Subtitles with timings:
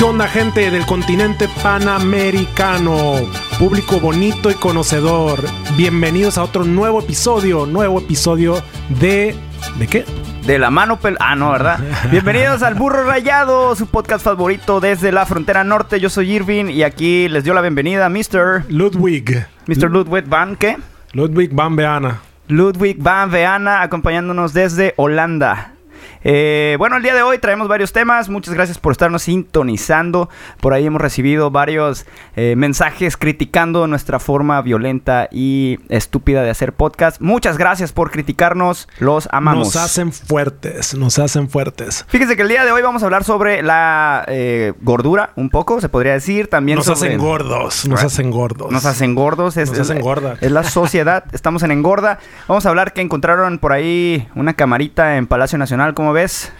[0.00, 3.16] ¿qué onda gente del continente panamericano?
[3.58, 5.40] Público bonito y conocedor.
[5.76, 8.62] Bienvenidos a otro nuevo episodio, nuevo episodio
[8.98, 9.34] de...
[9.78, 10.06] ¿De qué?
[10.46, 11.18] De la mano pel...
[11.20, 11.80] Ah, no, ¿verdad?
[12.10, 16.00] Bienvenidos al Burro Rayado, su podcast favorito desde la frontera norte.
[16.00, 18.64] Yo soy Irving y aquí les dio la bienvenida Mr.
[18.70, 19.46] Ludwig.
[19.66, 19.90] Mr.
[19.90, 20.78] Ludwig Van, ¿qué?
[21.12, 22.20] Ludwig Van Beana.
[22.48, 25.74] Ludwig Van Veana acompañándonos desde Holanda.
[26.22, 28.28] Eh, bueno, el día de hoy traemos varios temas.
[28.28, 30.28] Muchas gracias por estarnos sintonizando.
[30.60, 36.74] Por ahí hemos recibido varios eh, mensajes criticando nuestra forma violenta y estúpida de hacer
[36.74, 37.20] podcast.
[37.20, 38.88] Muchas gracias por criticarnos.
[38.98, 39.68] Los amamos.
[39.68, 42.04] Nos hacen fuertes, nos hacen fuertes.
[42.08, 45.80] Fíjense que el día de hoy vamos a hablar sobre la eh, gordura, un poco,
[45.80, 46.48] se podría decir.
[46.48, 47.08] También nos sobre...
[47.08, 48.70] hacen gordos, nos hacen gordos.
[48.70, 49.56] Nos hacen gordos.
[49.56, 50.36] Es, nos hacen gorda.
[50.40, 51.24] Es la sociedad.
[51.32, 52.18] Estamos en engorda.
[52.46, 55.94] Vamos a hablar que encontraron por ahí una camarita en Palacio Nacional.
[55.94, 56.52] ¿Cómo ves?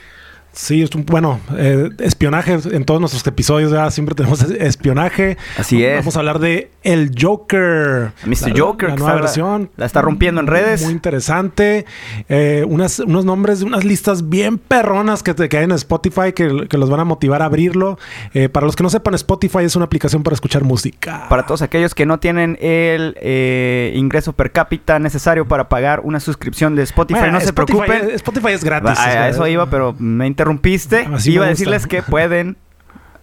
[0.53, 5.37] Sí, es un, bueno, eh, espionaje en todos nuestros episodios, ya siempre tenemos espionaje.
[5.57, 5.99] Así es.
[5.99, 8.13] Vamos a hablar de El Joker.
[8.25, 8.49] Mr.
[8.57, 9.71] La- Joker, la nueva está- versión.
[9.77, 10.83] la está rompiendo en redes.
[10.83, 11.85] Muy interesante.
[12.29, 16.67] Eh, unas, unos nombres unas listas bien perronas que te que hay en Spotify que,
[16.69, 17.99] que los van a motivar a abrirlo.
[18.33, 21.27] Eh, para los que no sepan, Spotify es una aplicación para escuchar música.
[21.29, 26.19] Para todos aquellos que no tienen el eh, ingreso per cápita necesario para pagar una
[26.21, 28.11] suscripción de Spotify, no se preocupen.
[28.13, 28.99] Spotify es gratis.
[28.99, 31.09] A, eso iba, pero me interrumpiste.
[31.13, 32.57] Así me iba a decirles que pueden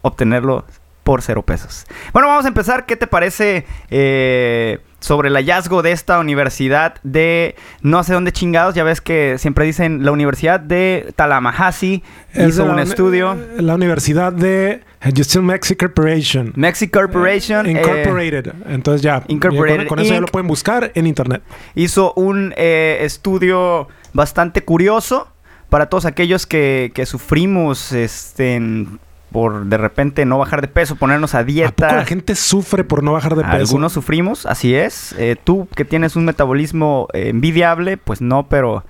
[0.02, 0.64] obtenerlo
[1.08, 1.86] por cero pesos.
[2.12, 2.86] Bueno, vamos a empezar.
[2.86, 8.76] ¿Qué te parece eh, sobre el hallazgo de esta universidad de no sé dónde chingados?
[8.76, 13.38] Ya ves que siempre dicen la universidad de Tallahassee es hizo de un la- estudio.
[13.58, 16.52] La Universidad de Houston Mexico Corporation.
[16.58, 18.52] Mexico Corporation eh, Incorporated.
[18.68, 19.24] Entonces ya.
[19.30, 21.42] Incorporated Con, con eso ya lo pueden buscar en internet.
[21.74, 25.30] hizo un eh, estudio bastante curioso
[25.70, 29.00] para todos aquellos que, que sufrimos este, en-
[29.32, 31.94] por de repente no bajar de peso, ponernos a ¿A poco dieta.
[31.96, 33.56] la gente sufre por no bajar de peso?
[33.56, 35.14] Algunos sufrimos, así es.
[35.18, 38.84] Eh, tú que tienes un metabolismo eh, envidiable, pues no, pero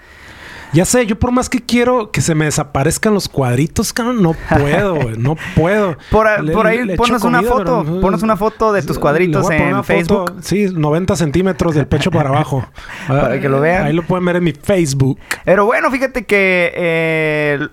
[0.74, 4.34] Ya sé, yo por más que quiero que se me desaparezcan los cuadritos, cabrón, no
[4.34, 5.98] puedo, güey, no puedo.
[6.12, 9.50] por, a- Le- por ahí pones una foto, pero- pones una foto de tus cuadritos
[9.50, 10.34] en una foto, Facebook.
[10.42, 12.68] sí, 90 centímetros del pecho para abajo.
[13.08, 13.86] Para que lo vean.
[13.86, 15.18] Ahí lo pueden ver en mi Facebook.
[15.46, 17.68] Pero bueno, fíjate que eh,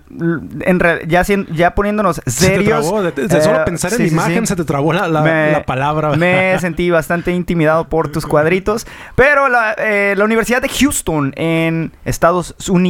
[0.61, 1.23] en ya,
[1.53, 2.81] ya poniéndonos Se te serios.
[2.81, 4.51] trabó, de, de solo eh, pensar en sí, la sí, imagen sí.
[4.51, 6.11] se te trabó la, la- Me- la palabra.
[6.15, 8.87] Me sentí bastante intimidado por tus cuadritos.
[9.15, 12.84] Pero la, eh, la Universidad de Houston en Estados Unidos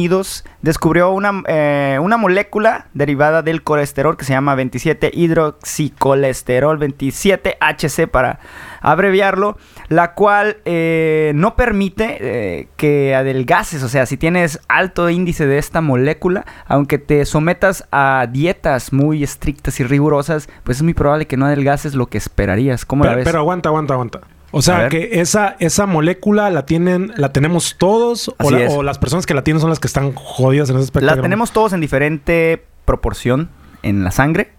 [0.62, 8.38] descubrió una, eh, una molécula derivada del colesterol que se llama 27 hidroxicolesterol 27HC para
[8.80, 9.56] abreviarlo,
[9.88, 13.82] la cual eh, no permite eh, que adelgaces.
[13.82, 19.22] O sea, si tienes alto índice de esta molécula, aunque te sometas a dietas muy
[19.22, 22.84] estrictas y rigurosas, pues es muy probable que no adelgaces lo que esperarías.
[22.84, 23.24] ¿Cómo la Pero, ves?
[23.26, 24.20] pero aguanta, aguanta, aguanta.
[24.58, 29.26] O sea, que esa, esa molécula la tienen, la tenemos todos, la- o las personas
[29.26, 31.06] que la tienen son las que están jodidas en ese aspecto.
[31.06, 33.48] La tenemos todos en diferente proporción
[33.82, 34.50] en la sangre.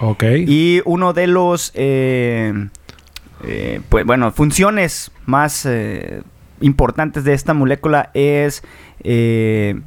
[0.00, 0.24] Ok.
[0.46, 2.68] Y uno de los, eh,
[3.44, 6.22] eh, pues bueno, funciones más eh,
[6.60, 8.62] importantes de esta molécula es
[9.04, 9.80] eh,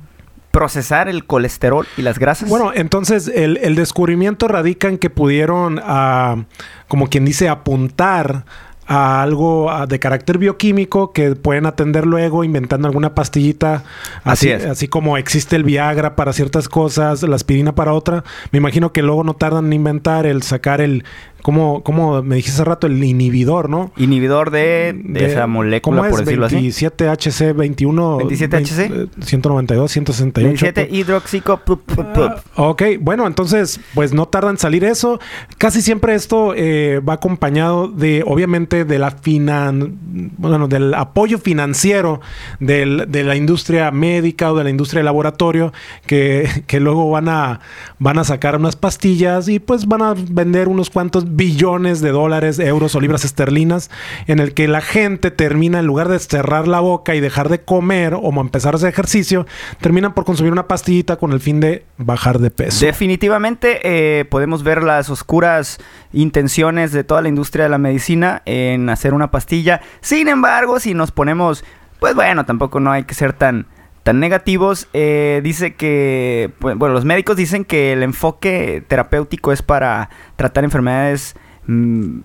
[0.51, 2.49] procesar el colesterol y las grasas.
[2.49, 6.43] Bueno, entonces el, el descubrimiento radica en que pudieron, ah,
[6.87, 8.45] como quien dice, apuntar
[8.91, 13.83] a algo de carácter bioquímico que pueden atender luego inventando alguna pastillita.
[14.23, 14.65] Así Así, es.
[14.65, 18.23] así como existe el Viagra para ciertas cosas, la aspirina para otra.
[18.51, 21.03] Me imagino que luego no tardan en inventar el sacar el,
[21.41, 23.91] como, como me dijiste hace rato, el inhibidor, ¿no?
[23.97, 26.25] Inhibidor de, de esa molécula, ¿cómo por es?
[26.25, 26.55] decirlo así.
[26.57, 28.77] 27HC 21 27HC?
[28.89, 31.57] 20, eh, 192 168 27 hidroxico...
[31.57, 32.31] pup, pup, pup.
[32.55, 35.19] Ok, bueno, entonces, pues no tarda en salir eso.
[35.57, 39.97] Casi siempre esto eh, va acompañado de, obviamente, de la finan...
[40.37, 42.21] bueno, del apoyo financiero
[42.59, 45.73] del- de la industria médica o de la industria de laboratorio,
[46.05, 47.59] que, que luego van a,
[47.99, 52.59] van a sacar unas pastillas y pues van a vender unos cuantos billones de dólares,
[52.59, 53.89] euros o libras esterlinas,
[54.27, 57.61] en el que la gente termina, en lugar de cerrar la boca y dejar de
[57.61, 59.45] comer o empezar a hacer ejercicio,
[59.79, 62.85] terminan por consumir una pastillita con el fin de bajar de peso.
[62.85, 65.79] Definitivamente eh, podemos ver las oscuras
[66.13, 69.81] intenciones de toda la industria de la medicina en hacer una pastilla.
[70.01, 71.63] Sin embargo, si nos ponemos,
[71.99, 73.67] pues bueno, tampoco no hay que ser tan
[74.13, 74.87] negativos.
[74.93, 80.63] Eh, dice que, pues, bueno, los médicos dicen que el enfoque terapéutico es para tratar
[80.63, 81.35] enfermedades
[81.69, 82.19] mm,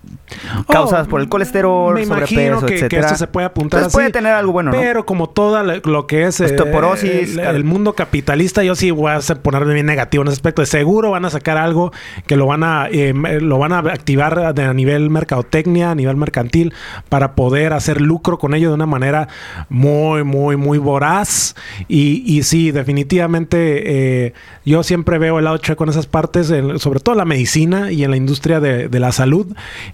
[0.69, 3.06] causadas Oh, por el colesterol, me sobrepeso, que, que etcétera.
[3.06, 3.96] esto se puede apuntar Entonces así.
[3.96, 4.79] puede tener algo bueno, ¿no?
[4.79, 9.20] Pero como todo lo que es eh, Osteoporosis, el, mundo capitalista, yo sí voy a
[9.43, 10.62] ponerme bien negativo en ese aspecto.
[10.62, 11.93] De seguro van a sacar algo
[12.26, 15.94] que lo van a eh, me- lo van a activar de- a nivel mercadotecnia, a
[15.94, 16.73] nivel mercantil,
[17.08, 19.29] para poder hacer lucro con ello de una manera
[19.69, 21.55] muy, muy, muy voraz.
[21.88, 24.32] Y, y sí, definitivamente eh,
[24.64, 27.90] yo siempre veo el lado chueco en esas partes, en- sobre todo en la medicina
[27.93, 29.33] y en la industria de, de la salud,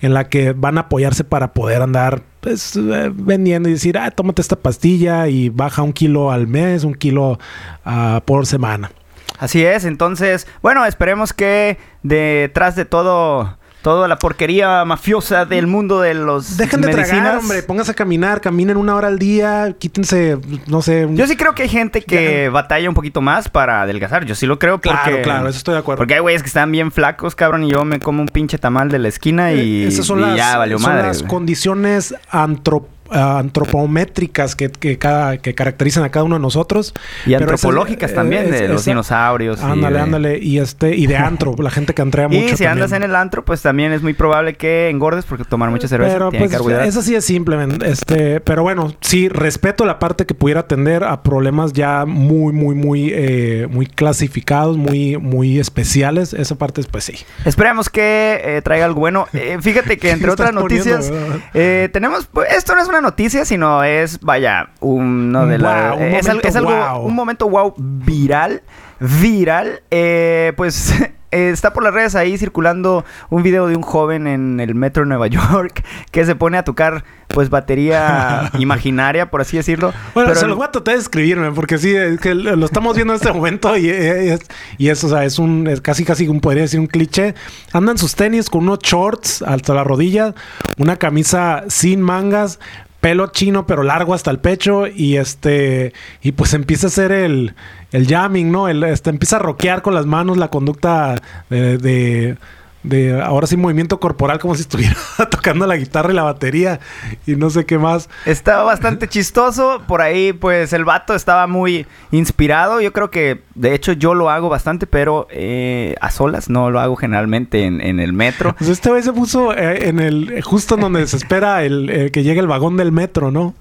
[0.01, 4.11] en la que van a apoyarse para poder andar pues, eh, vendiendo y decir, ah,
[4.11, 7.39] tómate esta pastilla y baja un kilo al mes, un kilo
[7.85, 8.91] ah, por semana.
[9.39, 16.01] Así es, entonces, bueno, esperemos que detrás de todo, toda la porquería mafiosa del mundo
[16.01, 19.75] de los Dejen de medicinas, tragar, hombre, pónganse a caminar, caminen una hora al día,
[19.79, 23.49] quítense, no sé, un- Yo sí creo que hay gente que batalla un poquito más
[23.49, 24.25] para adelgazar.
[24.27, 24.91] Yo sí lo creo porque...
[25.11, 25.99] Claro, claro, eso estoy de acuerdo.
[25.99, 28.91] Porque hay güeyes que están bien flacos, cabrón, y yo me como un pinche tamal
[28.91, 31.09] de la esquina y, Eh, Esas son y las, ya valió son madre.
[31.09, 36.95] las condiciones antro- ah, antropométricas que, que cada, que caracterizan a cada uno de nosotros.
[37.27, 39.61] Y Pero antropológicas eh, también, de los esa- dinosaurios.
[39.61, 40.39] y Ándale, de- ándale.
[40.39, 42.55] Y este, y de antro, la gente que antrea mucho.
[42.55, 45.71] Y si andas en el antro, pues también es muy probable que engordes porque tomar
[45.71, 49.99] mucha cerveza Pero tiene pues eso sí es simple, este, pero bueno, sí respeto la
[49.99, 55.59] parte que pudiera atender a problemas ya muy, muy, muy, eh, muy clasificados, muy, muy
[55.59, 56.33] especiales.
[56.33, 57.15] Esa parte, pues sí.
[57.45, 59.27] Esperemos que eh, traiga algo bueno.
[59.33, 61.13] Eh, fíjate que entre otras poniendo, noticias,
[61.55, 66.03] eh, tenemos, pues, esto no es una noticia, sino es, vaya, uno de la, un
[66.03, 67.03] es, momento es algo, wow.
[67.07, 68.63] un momento wow viral,
[68.99, 69.83] viral.
[69.91, 70.93] Eh, pues
[71.31, 75.03] eh, está por las redes ahí circulando un video de un joven en el metro
[75.05, 79.93] de Nueva York que se pone a tocar, pues, batería imaginaria, por así decirlo.
[80.15, 82.65] Bueno, Pero se el- los voy a tratar de escribirme, porque sí, es que lo
[82.67, 84.41] estamos viendo en este momento y, eh, es,
[84.79, 87.35] y es, o sea, es un, es casi, casi, un, podría decir un cliché.
[87.73, 90.35] Andan sus tenis con unos shorts hasta la rodilla,
[90.79, 92.59] una camisa sin mangas,
[93.01, 95.93] pelo chino pero largo hasta el pecho y este,
[96.23, 97.55] y pues empieza a hacer el,
[97.93, 98.69] el jamming, ¿no?
[98.69, 102.37] El, este, empieza a rockear con las manos la conducta de- de
[102.83, 104.97] de ahora sí movimiento corporal como si estuviera
[105.31, 106.81] tocando la guitarra y la batería
[107.27, 108.09] y no sé qué más.
[108.25, 109.83] Estaba bastante chistoso.
[109.87, 112.81] Por ahí, pues, el vato estaba muy inspirado.
[112.81, 116.49] Yo creo que, de hecho, yo lo hago bastante, pero eh, a solas.
[116.49, 118.55] No lo hago generalmente en, en el metro.
[118.57, 122.11] Pues este güey se puso eh, en el justo en donde se espera el, eh,
[122.11, 123.55] que llegue el vagón del metro, ¿no?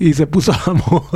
[0.00, 1.06] Y se puso a, mo-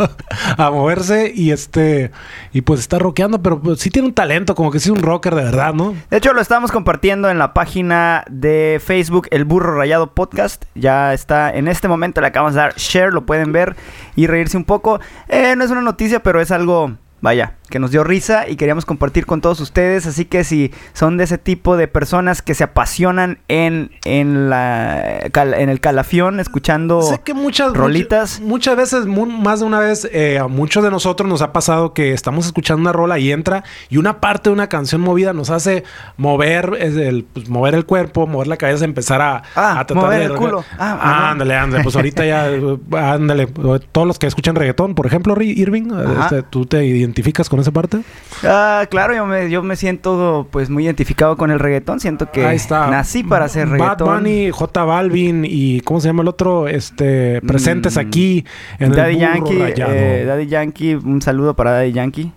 [0.59, 2.13] a moverse y este
[2.53, 5.03] y pues está rockeando, pero pues, sí tiene un talento, como que sí es un
[5.03, 5.95] rocker de verdad, ¿no?
[6.11, 10.67] De hecho, lo estamos compartiendo en la página de Facebook, El Burro Rayado Podcast.
[10.75, 13.75] Ya está en este momento, le acabamos de dar share, lo pueden ver
[14.17, 15.01] y reírse un poco.
[15.29, 16.93] Eh, no es una noticia, pero es algo,
[17.25, 20.07] vaya, que nos dio risa y queríamos compartir con todos ustedes.
[20.07, 25.21] Así que si son de ese tipo de personas que se apasionan en, en, la,
[25.33, 28.41] en el calafión, escuchando Sé que muchas rolitas.
[28.41, 31.53] muchas, muchas veces, mu- más de una vez, eh, a muchos de nosotros nos ha
[31.55, 35.33] pasado que estamos escuchando una rola y entra y una parte de una canción movida
[35.33, 35.83] nos hace
[36.19, 40.25] mover el, pues, mover el cuerpo, mover la cabeza, empezar a, Ah, a mover de
[40.27, 40.63] el culo.
[40.79, 41.83] Ah, Ah, ándale, ándale.
[41.83, 42.51] Pues ahorita ya,
[43.15, 43.47] ándale.
[43.93, 45.89] Todos los que escuchan reggaetón, por ejemplo, Irving,
[46.23, 46.85] este, ¿tú te
[47.15, 48.01] identificas con esa parte?
[48.43, 52.01] Ah, claro, yo me, yo me siento pues muy identificado con el reggaetón.
[52.01, 52.89] Siento que Ahí está.
[52.89, 54.09] nací para hacer reggaetón.
[54.09, 56.67] Bad Bunny, J Balvin y ¿cómo se llama el otro?
[56.69, 58.45] Este, presentes Mm, aquí
[58.81, 62.33] en Daddy el burro Yankee, eh, Daddy Yankee, un saludo para Daddy Yankee.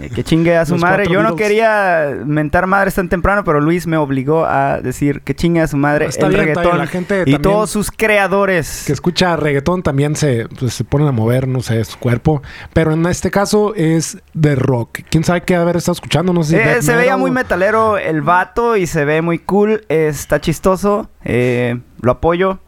[0.00, 1.06] Eh, que chingue a su madre.
[1.08, 5.60] Yo no quería mentar madres tan temprano, pero Luis me obligó a decir que chingue
[5.60, 6.78] a su madre Está el bien, reggaetón bien.
[6.78, 8.84] La gente y todos sus creadores.
[8.86, 12.42] que escucha reggaetón también se, pues, se ponen a mover, no sé, su cuerpo.
[12.72, 15.00] Pero en este caso es de rock.
[15.10, 16.32] ¿Quién sabe qué haber estado escuchando?
[16.32, 19.84] No sé si Eh, se veía muy metalero el vato y se ve muy cool.
[19.88, 21.10] Está chistoso.
[21.24, 22.58] eh, lo apoyo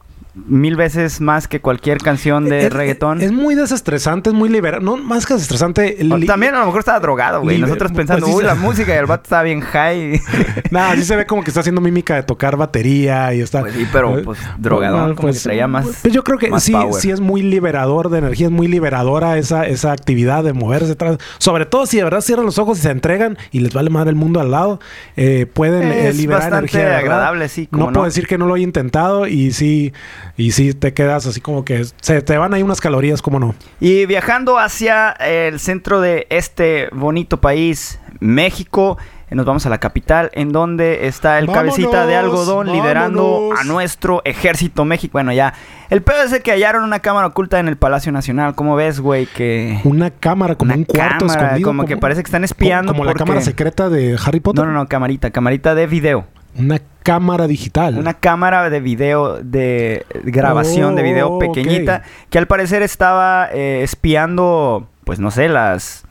[0.46, 3.22] mil veces más que cualquier canción de Es- reggaetón.
[3.22, 4.84] Es muy desestresante, es muy liberal.
[4.84, 5.96] No, más que desestresante.
[6.26, 7.58] También a lo mejor estaba drogado, güey.
[7.58, 10.20] Nosotros pues pensando, sí uy, se- la música y el vato estaba bien high.
[10.70, 13.60] Nada, sí se ve como que está haciendo mímica de tocar batería y está.
[13.60, 16.50] Pues sí, pero, eh, pues, drogado, bueno, como que traía más- Pues yo creo que
[16.60, 16.92] sí, power.
[17.00, 20.94] sí es muy liberador de energía, es muy liberadora esa, esa actividad de moverse.
[20.96, 23.88] tras- Sobre todo si de verdad cierran los ojos y se entregan y les vale
[23.88, 24.80] madre el mundo al lado,
[25.16, 26.98] eh, pueden eh, Es liberar bastante energía.
[26.98, 29.94] agradable, sí, No puedo decir que no lo he intentado y sí,
[30.36, 33.54] y sí te quedas así como que se te van ahí unas calorías, como no.
[33.80, 38.98] Y viajando hacia el centro de este bonito país, México,
[39.30, 41.74] nos vamos a la capital, en donde está el ¡Vámonos!
[41.74, 45.12] cabecita de algodón liderando a nuestro ejército México.
[45.14, 45.52] Bueno, ya.
[45.90, 48.54] El pedo es el que hallaron una cámara oculta en el Palacio Nacional.
[48.54, 49.26] ¿Cómo ves, güey?
[49.26, 49.80] Que.
[49.84, 51.68] Una cámara, como Una un cuarto cámara, escondido.
[51.68, 54.64] como que parece que están espiando Como, la porque- cámara secreta de Harry Potter.
[54.64, 56.26] No, no, no, camarita, camarita de video.
[56.58, 57.98] Una cámara digital.
[57.98, 63.82] Una cámara de video, de grabación de video Oh, pequeñita, que al parecer estaba eh,
[63.82, 66.04] espiando, pues no sé, las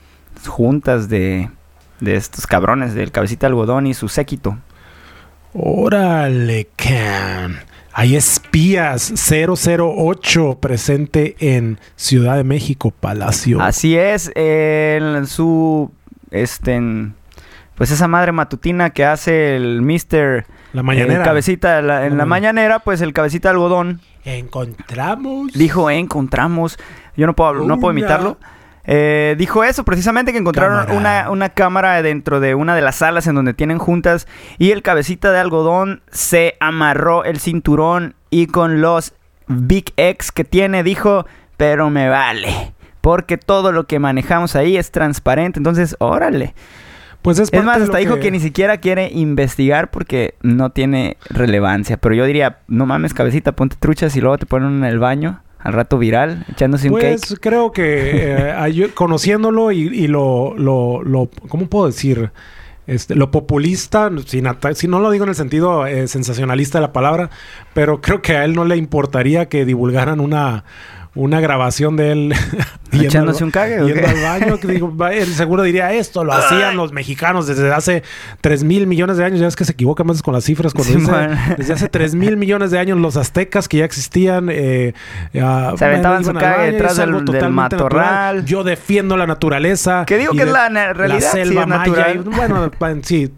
[0.47, 1.49] juntas de,
[1.99, 4.57] de estos cabrones del cabecita de algodón y su séquito.
[5.53, 7.59] Órale, can.
[7.93, 13.61] Hay espías 008 presente en Ciudad de México, Palacio.
[13.61, 15.91] Así es, en su,
[16.29, 17.15] este, en-
[17.75, 21.21] pues esa madre matutina que hace el Mister La mañanera.
[21.21, 25.53] eh, cabecita, la- en la mañanera, pues el cabecita de algodón Encontramos.
[25.53, 26.77] dijo, "Eh, encontramos,
[27.15, 28.37] yo no puedo, no puedo imitarlo.
[28.87, 30.93] Eh, dijo eso, precisamente que encontraron Cámara.
[30.97, 34.27] una, una cámara dentro de una de las salas en donde tienen juntas
[34.59, 39.13] y el cabecita de algodón se amarró el cinturón y con los
[39.47, 41.25] Big X que tiene dijo,
[41.57, 46.53] pero me vale, porque todo lo que manejamos ahí es transparente, entonces órale.
[47.25, 51.97] Pues es, Es más, hasta dijo que ni siquiera quiere investigar porque no tiene relevancia,
[51.97, 55.41] pero yo diría, no mames cabecita, ponte truchas y luego te ponen en el baño.
[55.57, 57.39] Al rato viral, echándose un Pues cake.
[57.41, 62.29] creo que eh, conociéndolo y, y lo, lo, lo, ¿cómo puedo decir?
[62.85, 66.93] Este, lo populista, sin si no lo digo en el sentido eh, sensacionalista de la
[66.93, 67.31] palabra,
[67.73, 70.65] pero creo que a él no le importaría que divulgaran una,
[71.15, 72.33] una grabación de él
[72.91, 74.57] yendo ¿Echándose al- un cague o yendo al baño.
[74.59, 78.03] Que digo, él seguro diría esto, lo hacían los mexicanos desde hace
[78.41, 79.39] 3 mil millones de años.
[79.39, 81.13] Ya es que se equivoca más con las cifras cuando Sí, dice
[81.57, 84.49] desde hace 3 mil millones de años los aztecas que ya existían.
[84.51, 84.93] eh,
[85.41, 87.51] ah, Se aventaban su cague baño, detrás del- del natural.
[87.51, 88.45] matorral.
[88.45, 90.03] Yo defiendo la naturaleza.
[90.05, 92.11] Que digo que es la realidad, La selva maya.
[92.13, 92.71] y- bueno,
[93.03, 93.31] sí,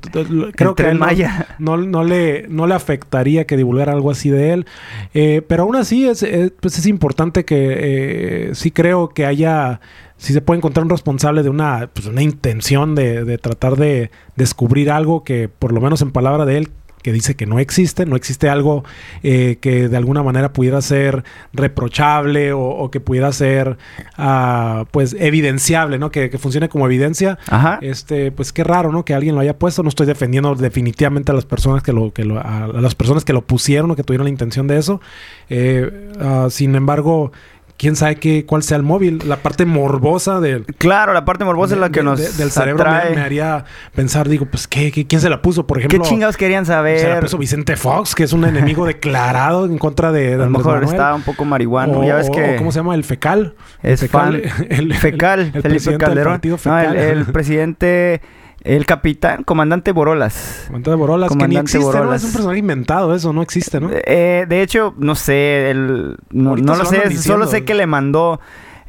[0.55, 1.47] creo que él no, Maya.
[1.59, 4.65] no, no le, no le afectaría que divulgara algo así de él.
[5.13, 9.79] Eh, pero aún así es, es- pues es importante que eh, sí creo que haya...
[10.17, 14.09] Si se puede encontrar un responsable de una, pues, una intención de, de tratar de
[14.35, 16.69] descubrir algo que, por lo menos en palabra de él,
[17.03, 18.83] que dice que no existe, no existe algo
[19.21, 23.77] eh, que de alguna manera pudiera ser reprochable o, o que pudiera ser
[24.17, 26.09] ah, pues evidenciable, ¿no?
[26.09, 27.37] Que, que funcione como evidencia.
[27.47, 27.77] Ajá.
[27.83, 29.05] Este, pues qué raro, ¿no?
[29.05, 29.83] Que alguien lo haya puesto.
[29.83, 33.23] No estoy defendiendo definitivamente a las personas que lo, que lo- a, a las personas
[33.23, 34.99] que lo pusieron o que tuvieron la intención de eso.
[35.49, 37.31] Eh, ah, sin embargo,
[37.77, 39.21] quién sabe qué, cuál sea el móvil.
[39.25, 42.51] La parte morbosa del Claro, la parte morbosa es la que de- nos de- del
[42.51, 43.65] cerebro me, me haría
[43.95, 46.09] pensar, digo, pues ¿qué, qué- quién se la puso, por ¿Qué ejemplo.
[46.09, 47.19] chingados querían Se la saber?
[47.21, 51.13] puso Vicente Fox, que es un enemigo declarado en contra de, A lo mejor estaba
[51.15, 51.99] un poco marihuano.
[51.99, 52.95] O- ya ves o- que ¿Cómo se llama?
[52.95, 53.53] El fecal.
[53.83, 54.41] es el fan.
[54.69, 56.97] el- fecal, el Felipe presidente del partido No, el, fecal.
[56.97, 58.21] el presidente,
[58.67, 60.65] el capitán, comandante Borolas.
[60.67, 61.93] Comandante Borolas, que ni Comandante existe, ¿no?
[61.93, 62.21] Borolas.
[62.21, 63.89] Es un personaje inventado, eso no existe, ¿no?
[63.91, 68.41] Eh, de hecho, no sé, el, no, no lo sé, solo sé que le mandó,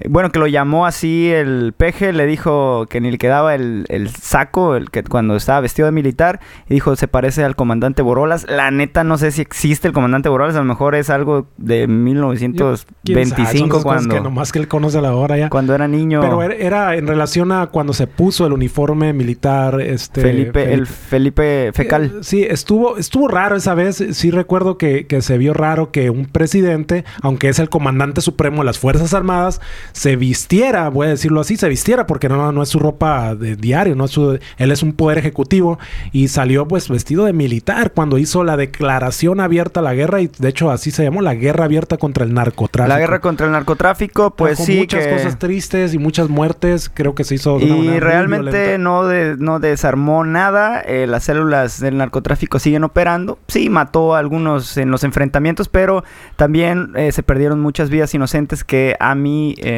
[0.09, 4.11] bueno, que lo llamó así el peje, le dijo que ni le quedaba el, el
[4.11, 8.47] saco, el que cuando estaba vestido de militar, y dijo, se parece al comandante Borolas.
[8.49, 11.87] La neta, no sé si existe el comandante Borolas, a lo mejor es algo de
[11.87, 11.88] ¿Quién sabe?
[11.88, 15.49] Son 1925 esas cosas cuando, Que nomás que él conoce la hora ya.
[15.50, 16.21] cuando era niño.
[16.21, 20.21] Pero era, era en relación a cuando se puso el uniforme militar, este...
[20.21, 22.05] Felipe, el Felipe Fecal.
[22.05, 24.05] Eh, sí, estuvo, estuvo raro esa vez.
[24.12, 28.59] Sí recuerdo que, que se vio raro que un presidente, aunque es el comandante supremo
[28.59, 29.61] de las Fuerzas Armadas,
[29.92, 33.57] se vistiera, voy a decirlo así, se vistiera porque no, no es su ropa de
[33.57, 35.78] diario, no es su, él es un poder ejecutivo
[36.12, 40.30] y salió pues vestido de militar cuando hizo la declaración abierta a la guerra y
[40.38, 42.92] de hecho así se llamó la guerra abierta contra el narcotráfico.
[42.95, 45.12] La guerra contra el narcotráfico, pues Con sí muchas que...
[45.12, 49.59] cosas tristes y muchas muertes, creo que se hizo de Y realmente no, de- no
[49.61, 50.80] desarmó nada.
[50.80, 53.38] eh, las células del narcotráfico siguen operando.
[53.49, 56.04] Sí, mató a algunos en los enfrentamientos, pero
[56.37, 59.77] también eh, se perdieron muchas vidas inocentes que a mí eh,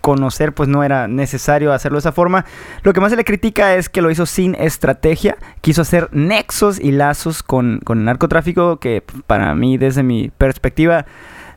[0.00, 2.44] conocer pues no era necesario hacerlo de esa forma.
[2.82, 5.36] Lo que más se le critica es que lo hizo sin estrategia.
[5.60, 11.04] Quiso hacer nexos y lazos con, con el narcotráfico que para mí desde mi perspectiva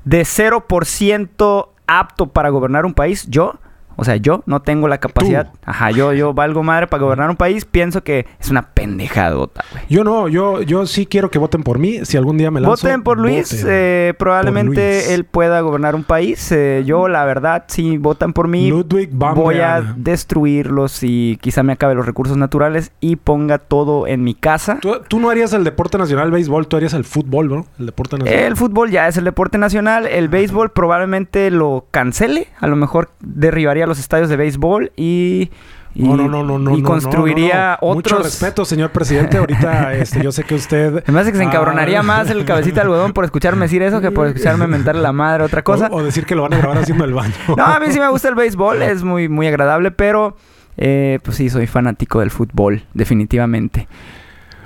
[0.03, 3.59] de 0% apto para gobernar un país, yo,
[4.01, 5.51] o sea, yo no tengo la capacidad.
[5.63, 7.65] Ajá, yo, yo valgo madre para gobernar un país.
[7.65, 9.83] Pienso que es una pendejadota, güey.
[9.89, 12.03] Yo no, yo, yo sí quiero que voten por mí.
[12.03, 13.51] Si algún día me lanzo, Voten por Luis.
[13.51, 15.09] voten eh, probablemente Luis.
[15.11, 16.51] él pueda gobernar un país.
[16.51, 21.73] Eh, yo, la verdad, si votan por mí, Ludwig voy a destruirlos y quizá me
[21.73, 24.79] acabe los recursos naturales y ponga todo en mi casa.
[24.81, 27.65] ¿Tú, tú no harías el deporte nacional el béisbol, tú harías el fútbol, ¿no?
[27.77, 28.43] El deporte nacional.
[28.45, 30.07] El fútbol ya es el deporte nacional.
[30.07, 32.47] El béisbol probablemente lo cancele.
[32.59, 35.51] A lo mejor derribaría los estadios de béisbol y.
[35.93, 36.77] y- no, no, no, no, no.
[36.77, 37.93] y no, construiría no, no.
[37.95, 38.23] Mucho otros.
[38.27, 39.37] respeto, señor presidente.
[39.37, 41.05] Ahorita, este, yo sé que usted.
[41.07, 42.03] Me hace que se encabronaría Ah.
[42.03, 45.43] más el cabecita de algodón por escucharme decir eso que por escucharme mentarle la madre
[45.43, 45.87] otra cosa.
[45.91, 47.33] O, o decir que lo van a grabar haciendo el baño.
[47.55, 50.35] No, a mí sí me gusta el béisbol, es muy, muy agradable, pero
[50.77, 53.87] eh, pues sí, soy fanático del fútbol, definitivamente.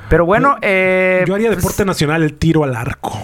[0.08, 3.18] Pero bueno, eh, Yo haría pues, deporte nacional el tiro al arco.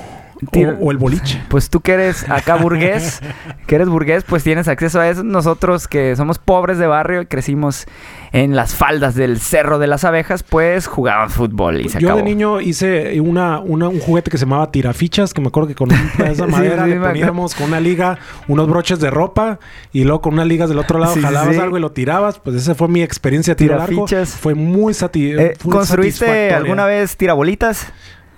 [0.55, 1.41] O, o el boliche.
[1.50, 3.21] Pues tú que eres acá burgués,
[3.67, 5.24] que eres burgués, pues tienes acceso a eso.
[5.24, 7.86] Nosotros que somos pobres de barrio y crecimos
[8.31, 12.19] en las faldas del Cerro de las Abejas, pues jugábamos fútbol y se Yo acabó.
[12.19, 15.75] de niño hice una, una- un juguete que se llamaba tirafichas, que me acuerdo que
[15.75, 15.89] con
[16.36, 18.17] Sí, madera sí, le poníamos con una liga
[18.48, 19.60] unos broches de ropa
[19.91, 22.39] y luego con unas ligas del otro lado Sí, jalabas algo y lo tirabas.
[22.39, 23.75] Pues esa fue mi experiencia tiro.
[23.75, 24.29] Tirafichas.
[24.31, 27.91] Fue muy, sati Eh, fue ¿Construiste alguna vez tirabolitas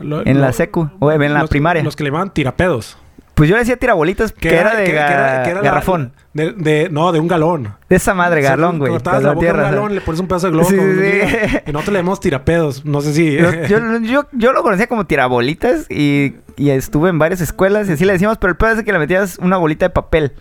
[0.04, 1.84] Lo- en la secu o en la los- primaria?
[1.84, 2.98] Los que le llamaban tirapedos.
[3.34, 5.66] Pues yo le decía tirabolitas que, era de que- que ga- era- que era la-
[5.70, 6.14] garrafón.
[6.34, 7.76] de, de- no, de un galón.
[7.90, 8.92] De esa madre, galón, güey.
[8.92, 9.90] Cortabas de la boca de un tierra.
[9.90, 10.70] le pones un pedazo de globo.
[10.70, 12.86] Sí, sí, Y nosotros le llamamos tirapedos.
[12.86, 13.36] No sé si...
[13.36, 17.94] Yo, yo, yo- yo lo conocía como tirabolitas y, y estuve en varias escuelas y
[17.94, 20.34] así le decíamos, pero el pedo es que le metías una bolita de papel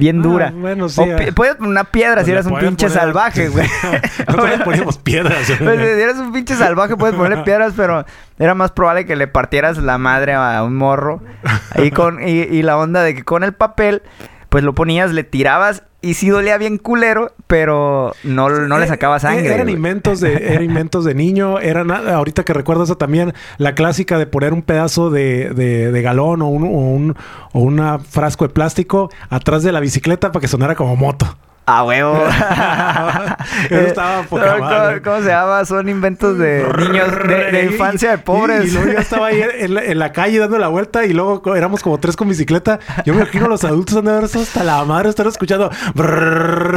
[0.00, 0.52] bien Ah, dura.
[0.52, 1.16] bueno, sí, O ah.
[1.34, 3.68] podías poner una piedra Pues si le eras un pinche poner- salvaje, güey.
[4.26, 5.38] Nosotros le poníamos piedras.
[5.58, 8.04] Pues, si eres un pinche salvaje, puedes ponerle piedras, pero
[8.38, 11.22] era más probable que le partieras la madre a un morro.
[11.76, 14.02] Y, con, y, y la onda de que con el papel,
[14.48, 19.18] pues lo ponías, le tirabas y sí dolía bien culero, pero no, no le sacaba
[19.18, 19.46] sangre.
[19.48, 19.74] Eh, Eran güey.
[19.74, 21.58] inventos de, eran inventos de niño.
[21.58, 26.02] Eran, ahorita que recuerdo eso también, la clásica de poner un pedazo de, de- de
[26.02, 27.16] galón o un, o un
[27.52, 31.36] o una frasco de plástico atrás de la bicicleta para que sonara como moto.
[31.66, 32.16] A huevo.
[33.70, 35.02] Eso estaba poca ¿Cómo- madre.
[35.02, 35.64] ¿Cómo se llama?
[35.64, 38.66] Son inventos de niños de, infancia de pobres.
[38.66, 41.54] Y, luego yo estaba ahí en la, en la calle dando la vuelta y luego
[41.54, 42.80] éramos como tres con bicicleta.
[43.04, 45.70] Yo me imagino los adultos han de haber estado hasta la madre estar escuchando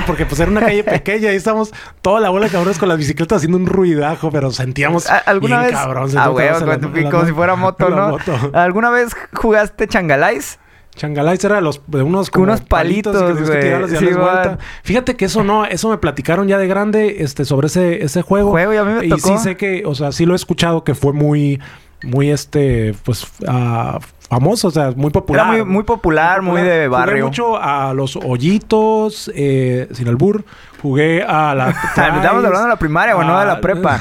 [0.06, 1.72] porque pues era una calle pequeña y estábamos
[2.02, 5.60] toda la bola de cabrones con las bicicletas haciendo un ruidajo, pero sentíamos ¿A- ¿Alguna
[5.62, 5.80] bien vez?
[5.80, 6.10] cabrón.
[6.10, 8.10] sentíamos huevo, la- como, la- si fuera moto, ¿no?
[8.10, 8.52] moto.
[8.54, 10.60] ¿Alguna vez jugaste changalais?
[10.96, 14.60] Changalais era de los de unos como Unos palitos, que que Sí, vuelta.
[14.84, 18.52] Fíjate que eso no, eso me platicaron ya de grande, este, sobre ese, ese juego.
[18.52, 19.28] Juego, y a mí me y tocó.
[19.28, 21.60] sí sé que, o sea, sí lo he escuchado que fue muy,
[22.04, 25.46] muy este, pues, ah, famoso, o sea, muy popular.
[25.48, 27.26] Era muy, muy popular, muy de Jugué barrio.
[27.26, 30.44] mucho a los hoyitos, eh, sin albur.
[30.82, 31.70] Jugué a la.
[31.96, 34.00] Estamos hablando de la primaria, güey, no de la prepa.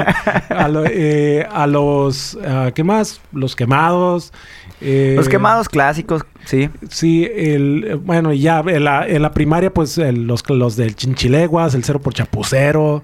[0.50, 2.38] a, lo- eh, a los.
[2.46, 3.20] ah, ¿Qué más?
[3.32, 4.32] Los quemados.
[4.82, 6.68] eh, Los quemados clásicos, sí.
[6.90, 10.96] Sí, el, bueno, y ya en la, en la primaria, pues el- los, los del
[10.96, 13.02] Chinchileguas, el cero por chapucero.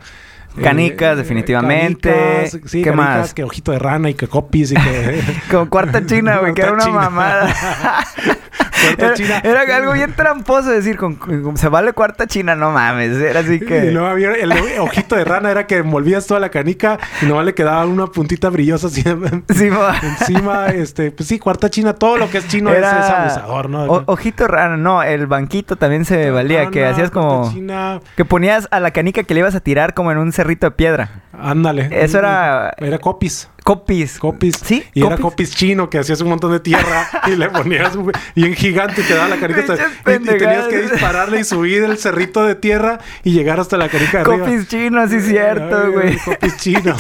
[0.62, 2.10] Canicas, definitivamente.
[2.10, 3.34] canicas, sí, ¿Qué canicas, más?
[3.34, 5.22] Que ojito de rana y que copis y que.
[5.50, 7.00] Con cuarta china, güey, que era una china.
[7.00, 7.54] mamada.
[8.56, 9.40] Cuarta Era, china.
[9.42, 13.16] era algo bien tramposo decir, con, con- se vale cuarta china, no mames.
[13.16, 13.90] Era así Y que.
[13.92, 17.54] luego había el ojito de rana, era que envolvías toda la canica y nomás le
[17.54, 19.70] quedaba una puntita brillosa así Sí,
[20.02, 20.66] encima.
[20.68, 23.84] Este, pues sí, cuarta china, todo lo que es chino es, es abusador, ¿no?
[23.84, 27.50] o- ojito raro, no, el banquito también se valía, que Rana, hacías como.
[27.52, 30.66] china, Que ponías a la canica que le ibas a tirar como en un cerrito
[30.66, 31.22] de piedra.
[31.40, 31.88] ándale.
[31.90, 33.48] Eso era- Era copis.
[33.64, 34.18] Copis.
[34.18, 34.54] Copis.
[34.62, 35.50] Sí, Y era copis.
[35.54, 39.14] chino que hacías un montón de tierra y le ponías un bien gigante y te
[39.14, 43.32] daba la Pinches y, y tenías que dispararle y subir el cerrito de tierra y
[43.32, 44.46] llegar hasta la canica de arriba.
[44.46, 46.18] Copis chino, sí, cierto, Ay, güey.
[46.18, 46.94] Copis chino.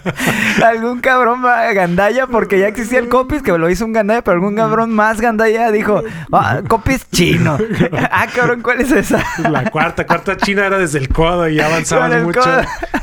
[0.64, 4.54] algún cabrón gandalla porque ya existía el copis que lo hizo un gandalla, pero algún
[4.54, 7.58] cabrón más gandalla dijo, ah, copis chino.
[8.10, 9.24] ah, cabrón, ¿cuál es esa?
[9.50, 12.40] la cuarta, cuarta china era desde el codo y el mucho.
[12.40, 12.62] codo.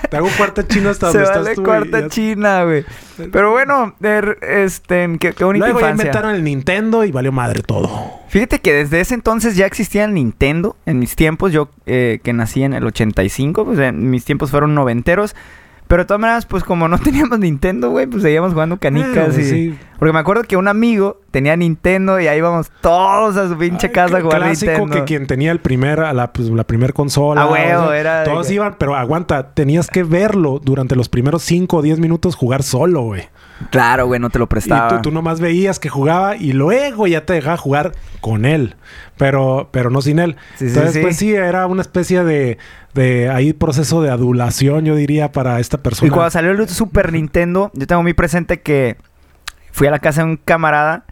[0.09, 1.61] Te hago cuarta china hasta Se donde estás tú.
[1.61, 2.85] y cuarta ya- china, güey.
[3.31, 7.61] Pero bueno, er, este, qué, qué bonita Luego ya inventaron el Nintendo y valió madre
[7.61, 7.89] todo.
[8.29, 10.75] Fíjate que desde ese entonces ya existía el Nintendo.
[10.85, 14.73] En mis tiempos, yo eh, que nací en el 85, pues en mis tiempos fueron
[14.73, 15.35] noventeros.
[15.93, 19.43] Pero de todas maneras, pues como no teníamos Nintendo, güey, pues seguíamos jugando canicas y...
[19.43, 19.79] sí.
[19.99, 23.87] Porque me acuerdo que un amigo tenía Nintendo y ahí íbamos todos a su pinche
[23.87, 24.95] Ay, casa a jugar clásico Nintendo.
[24.95, 27.43] que quien tenía el primer, la, pues, la primer consola.
[27.43, 31.77] Ah, huevo, era Todos que- iban, pero aguanta, tenías que verlo durante los primeros 5
[31.77, 33.29] o 10 minutos jugar solo, güey.
[33.69, 34.87] Claro, güey, no te lo Y prestaba.
[34.89, 38.75] tú, tú nomás veías que jugaba y luego ya te dejaba jugar con él,
[39.17, 40.35] pero, pero no sin él.
[40.55, 40.99] Sí, Entonces, sí.
[41.01, 42.57] pues sí, era una especie de,
[42.93, 46.07] de ahí proceso de adulación, yo diría, para esta persona.
[46.07, 48.97] Y cuando salió el Super Nintendo, yo tengo muy presente que
[49.73, 51.03] fui a la casa de un camarada,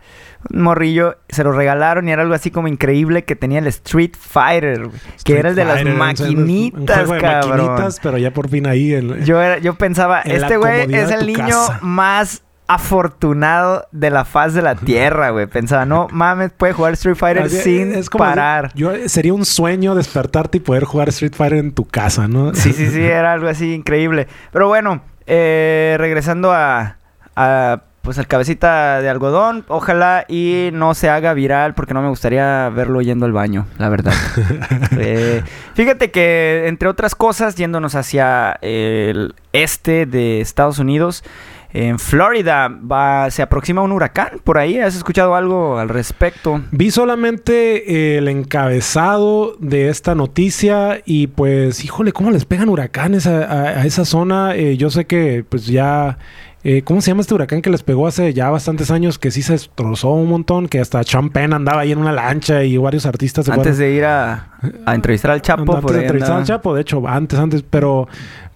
[0.50, 4.14] un morrillo, se lo regalaron y era algo así como increíble que tenía el Street
[4.18, 4.88] Fighter,
[5.26, 7.58] que era el de las Fighter, maquinitas, un juego de cabrón.
[7.68, 8.94] maquinitas, pero ya por fin ahí.
[8.94, 11.80] el- Yo, era- yo pensaba, este güey es el niño casa.
[11.82, 15.46] más afortunado de la faz de la tierra, güey.
[15.48, 18.72] Pensaba, no mames, puede jugar Street Fighter sin es como parar.
[18.76, 22.54] Yo, sería un sueño despertarte y poder jugar Street Fighter en tu casa, ¿no?
[22.56, 24.28] Sí, sí, sí, era algo así increíble.
[24.52, 26.98] Pero bueno, eh, regresando a,
[27.36, 32.10] a pues el cabecita de algodón, ojalá y no se haga viral porque no me
[32.10, 34.14] gustaría verlo yendo al baño, la verdad.
[34.98, 35.42] Eh,
[35.74, 41.24] fíjate que entre otras cosas, yéndonos hacia el este de Estados Unidos,
[41.74, 44.78] en Florida va, se aproxima un huracán por ahí.
[44.80, 46.62] ¿Has escuchado algo al respecto?
[46.72, 53.86] Vi solamente el encabezado de esta noticia y pues, híjole, ¿cómo les pegan huracanes a,
[53.86, 54.56] esa zona?
[54.56, 56.18] Eh, yo sé que pues ya
[56.64, 59.18] eh, ¿Cómo se llama este huracán que les pegó hace ya bastantes años?
[59.18, 62.78] Que sí se destrozó un montón, que hasta Champagne andaba ahí en una lancha y
[62.78, 63.50] varios artistas.
[63.50, 65.76] Antes de ir a, entrevistar al Chapo.
[65.76, 68.08] Antes de entrevistar al Chapo, de hecho, antes, antes, pero,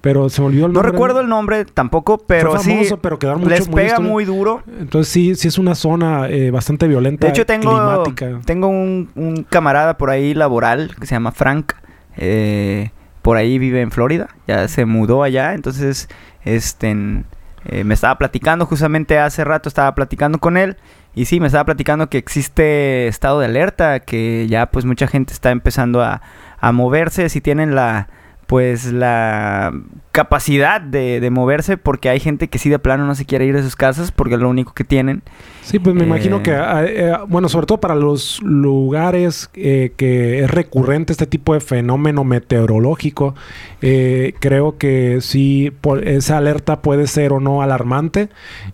[0.01, 0.87] pero se me olvidó el nombre.
[0.87, 2.87] No recuerdo el nombre tampoco, pero sí.
[3.01, 4.61] pero mucho, les pega muy, duro.
[4.79, 7.25] Entonces sí, sí es una zona eh, bastante violenta.
[7.25, 8.03] De hecho, tengo,
[8.45, 11.73] tengo un, camarada por ahí laboral que se llama Frank.
[12.17, 12.91] Eh,
[13.23, 14.29] por ahí vive en Florida.
[14.47, 15.55] Ya se mudó allá.
[15.55, 16.07] Entonces,
[16.43, 17.23] este
[17.65, 20.77] eh, me estaba platicando, justamente hace rato estaba platicando con él.
[21.13, 25.33] Y sí, me estaba platicando que existe estado de alerta, que ya pues mucha gente
[25.33, 26.21] está empezando a,
[26.59, 27.29] a moverse.
[27.29, 28.09] Si tienen la,
[28.47, 29.73] pues la
[30.11, 33.63] capacidad de, moverse porque hay gente que sí de plano no se quiere ir de
[33.63, 35.23] sus casas porque es lo único que tienen.
[35.61, 36.57] Sí, pues me imagino que, eh,
[37.09, 42.23] eh, bueno, sobre todo para los lugares eh, que es recurrente este tipo de fenómeno
[42.23, 43.35] meteorológico,
[43.81, 48.29] creo que sí, esa alerta puede ser o no alarmante.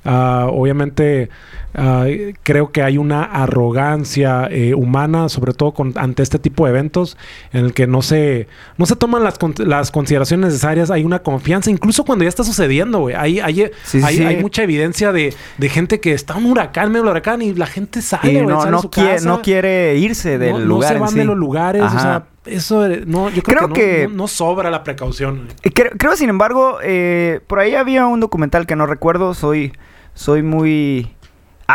[0.06, 1.30] Ah, obviamente
[1.74, 2.06] Ah,
[2.44, 7.18] creo que hay una arrogancia eh, humana, sobre todo con, ante este tipo de eventos,
[7.54, 10.92] en el que no se, no se toman las, las consideraciones necesarias.
[10.92, 13.16] Hay una confianza, incluso cuando ya está sucediendo, güey.
[13.16, 13.72] Hay, hay,
[14.04, 18.46] hay, mucha evidencia de, gente que está un huracán, medio huracán, y la gente sale,
[18.46, 20.94] no, no, quiere, no quiere irse del lugar.
[20.94, 24.70] No se van de los lugares, o sea, eso no, yo creo, que, no, sobra
[24.70, 25.48] la precaución.
[25.64, 29.74] Eh, creo, creo, sin embargo, eh, por ahí había un documental que no recuerdo, soy,
[30.16, 31.12] soy muy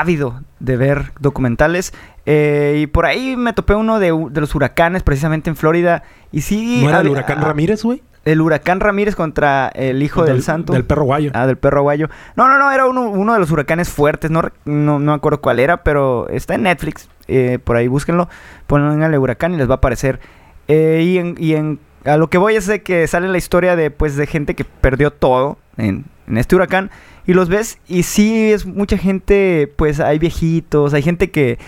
[0.01, 1.93] ávido de ver documentales.
[2.27, 6.03] Eh, y por ahí me topé uno de, los huracanes, precisamente en Florida.
[6.33, 6.81] Y sí.
[6.83, 8.03] ¿No era el huracán Ramírez, güey?
[8.25, 10.73] El huracán Ramírez contra el hijo del, santo.
[10.73, 11.31] Del perro guayo.
[11.35, 12.09] Ah, del perro guayo.
[12.35, 14.31] No, no, no, era uno, de los huracanes fuertes.
[14.31, 17.09] No, no, me acuerdo cuál era, pero está en Netflix.
[17.29, 18.29] Eh, por ahí búsquenlo.
[18.69, 20.19] el huracán y les va a aparecer.
[20.67, 23.77] Eh, y en, y en, a lo que voy es de que sale la historia
[23.77, 26.91] de, pues, de gente que perdió todo en, en este huracán.
[27.27, 31.59] Y los ves y sí es mucha gente, pues hay viejitos, hay gente que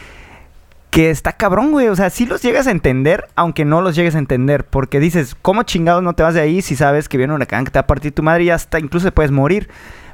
[0.90, 1.88] que está cabrón, güey.
[1.88, 4.64] O sea, sí los llegas a entender, aunque no los llegues a entender.
[4.64, 7.64] Porque dices, ¿cómo chingados no te vas de ahí si sabes que viene un huracán
[7.64, 9.68] que te va a partir tu madre y hasta incluso puedes morir?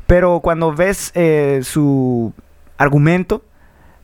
[0.06, 2.32] Pero cuando ves eh, su
[2.76, 3.42] argumento,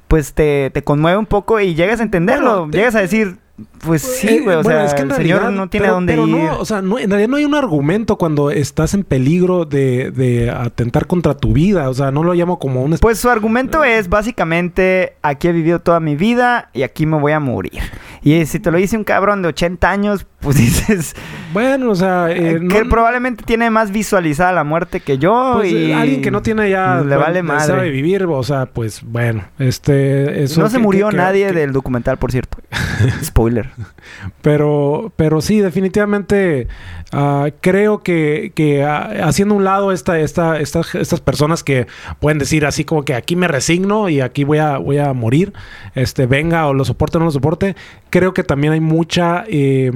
[0.09, 2.69] pues te, te, conmueve un poco y llegas a entenderlo.
[2.71, 3.37] llegas a decir,
[3.85, 4.57] pues sí, eh, güey.
[4.57, 6.21] O sea, es que el señor no tiene dónde ir.
[6.21, 10.51] No, o sea, en realidad no hay un argumento cuando estás en peligro de, de,
[10.51, 11.89] atentar contra tu vida.
[11.89, 12.97] O sea, no lo llamo como un...
[12.99, 17.33] Pues su argumento es básicamente, aquí he vivido toda mi vida y aquí me voy
[17.33, 17.81] a morir.
[18.23, 21.15] Y si te lo dice un cabrón de 80 años, pues dices...
[21.53, 22.31] Bueno, o sea...
[22.31, 25.55] Eh, que probablemente tiene más visualizada la muerte que yo.
[25.57, 27.01] Pues, y alguien que no tiene ya...
[27.01, 27.67] Le vale más.
[27.67, 29.45] Sabe vivir, o sea, pues bueno.
[29.59, 30.43] Este...
[30.43, 32.59] Eso no se murió nadie del documental, por cierto.
[33.23, 33.71] Spoiler.
[34.43, 36.69] Pero, pero sí, definitivamente
[37.13, 41.87] ah, creo que, que ah, haciendo un lado esta, esta, estas personas que
[42.21, 45.53] pueden decir así como que aquí me resigno y aquí voy a, voy a morir,
[45.95, 47.77] este, venga o lo soporte o no lo soporte,
[48.11, 49.91] creo que también hay mucha, eh,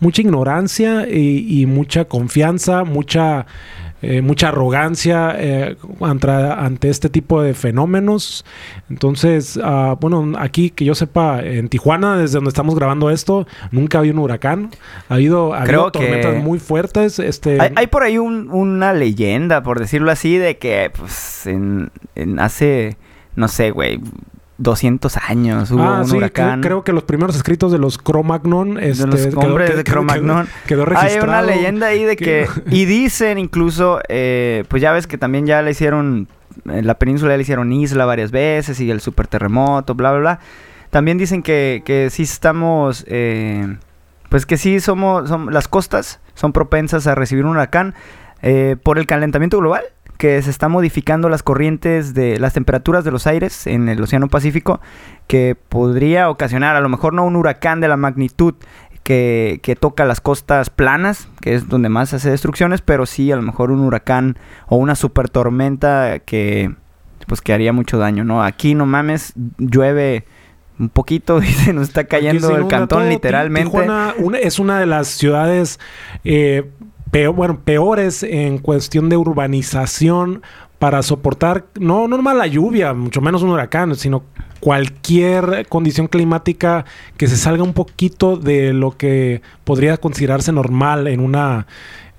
[0.00, 3.46] mucha ignorancia y, y mucha confianza, mucha...
[4.02, 8.46] Eh, mucha arrogancia eh, ante, este tipo de fenómenos.
[8.88, 13.98] Entonces, ah, bueno, aquí que yo sepa, en Tijuana, desde donde estamos grabando esto, nunca
[13.98, 14.70] ha habido un huracán.
[15.10, 15.52] Ha habido,
[15.92, 17.18] tormentas muy fuertes.
[17.18, 17.58] Este...
[17.60, 21.90] Hay, por ahí una leyenda, por decirlo así, de que pues, en
[22.38, 22.96] hace,
[23.36, 24.00] no sé, güey,
[24.60, 26.60] 200 años hubo ah, un huracán.
[26.60, 28.78] Creo, que los primeros escritos de los Cro-Magnon...
[28.78, 30.46] Este, de los hombres de Cro-Magnon.
[30.66, 31.14] Quedó, registrado.
[31.14, 32.46] Hay una leyenda ahí de que...
[32.70, 34.00] y dicen incluso...
[34.08, 36.28] Eh, pues ya ves que también ya le hicieron...
[36.66, 40.40] En la península le hicieron isla varias veces y el super terremoto, bla, bla, bla.
[40.90, 43.06] También dicen que, que sí estamos...
[43.08, 43.78] Eh,
[44.28, 47.94] pues que sí somos, son, las costas son propensas a recibir un huracán
[48.42, 49.84] eh, por el calentamiento global
[50.20, 54.28] que se está modificando las corrientes de las temperaturas de los aires en el Océano
[54.28, 54.78] Pacífico,
[55.26, 58.52] que podría ocasionar a lo mejor no un huracán de la magnitud
[59.02, 63.36] que, que, toca las costas planas, que es donde más hace destrucciones, pero sí a
[63.36, 64.36] lo mejor un huracán
[64.68, 66.74] o una super tormenta que
[67.26, 68.44] pues que haría mucho daño, ¿no?
[68.44, 70.26] Aquí no mames, llueve
[70.78, 73.70] un poquito y se nos está cayendo el cantón literalmente.
[73.70, 75.80] Tijuana es una de las ciudades
[76.24, 76.70] eh,
[77.32, 80.42] bueno, peores en cuestión de urbanización
[80.78, 84.22] para soportar, no normal la lluvia, mucho menos un huracán, sino
[84.60, 91.20] cualquier condición climática que se salga un poquito de lo que podría considerarse normal en
[91.20, 91.66] una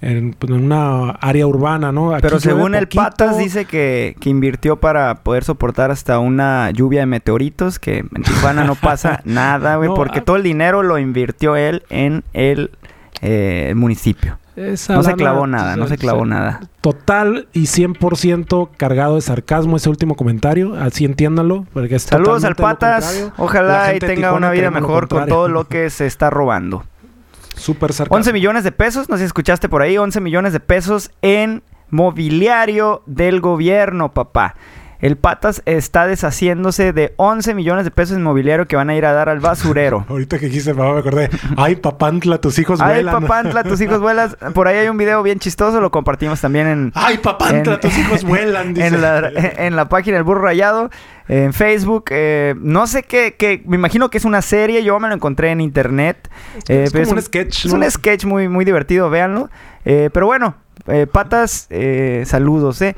[0.02, 2.14] en, pues, en una área urbana, ¿no?
[2.14, 2.88] Aquí Pero según el.
[2.88, 8.24] Patas dice que, que invirtió para poder soportar hasta una lluvia de meteoritos, que en
[8.24, 10.26] Tijuana no pasa nada, güey, No, porque ah.
[10.26, 12.72] todo el dinero lo invirtió él en el
[13.22, 14.40] eh, municipio.
[14.56, 16.60] Esa No se clavó nada, no se clavó nada.
[16.82, 22.56] Total y 100% cargado de sarcasmo ese último comentario, así entiéndanlo, porque es Saludos al
[22.56, 26.84] Patas, ojalá y tenga una vida mejor con todo lo que se está robando.
[27.56, 28.18] Súper sarcasmo.
[28.18, 31.64] 11 millones de pesos, no sé si escuchaste por ahí, 11 millones de pesos en
[31.90, 34.56] mobiliario del gobierno, papá.
[35.02, 39.06] El Patas está deshaciéndose de 11 millones de pesos en mobiliario que van a ir
[39.06, 40.06] a dar al basurero.
[40.10, 41.30] Ahorita que dijiste, papá, me acordé.
[41.58, 43.22] Ay, papantla, tus hijos Ay, vuelan.
[43.24, 44.38] papantla, tus hijos vuelas.
[44.54, 47.98] Por ahí hay un video bien chistoso, lo compartimos también en, Ay, papantla, En- tus
[47.98, 48.74] hijos vuelan.
[48.76, 48.88] dice.
[48.88, 50.92] en, la, en la página El Burro Rayado,
[51.28, 52.06] en Facebook.
[52.12, 55.50] eh, no sé qué, qué- me imagino que es una serie, yo me lo encontré
[55.50, 56.30] en internet.
[56.68, 59.50] Eh, es pero como un sketch, Es un sketch muy, muy divertido, véanlo.
[59.84, 60.56] Eh, pero bueno,
[60.88, 62.96] eh, patas, eh, saludos, eh.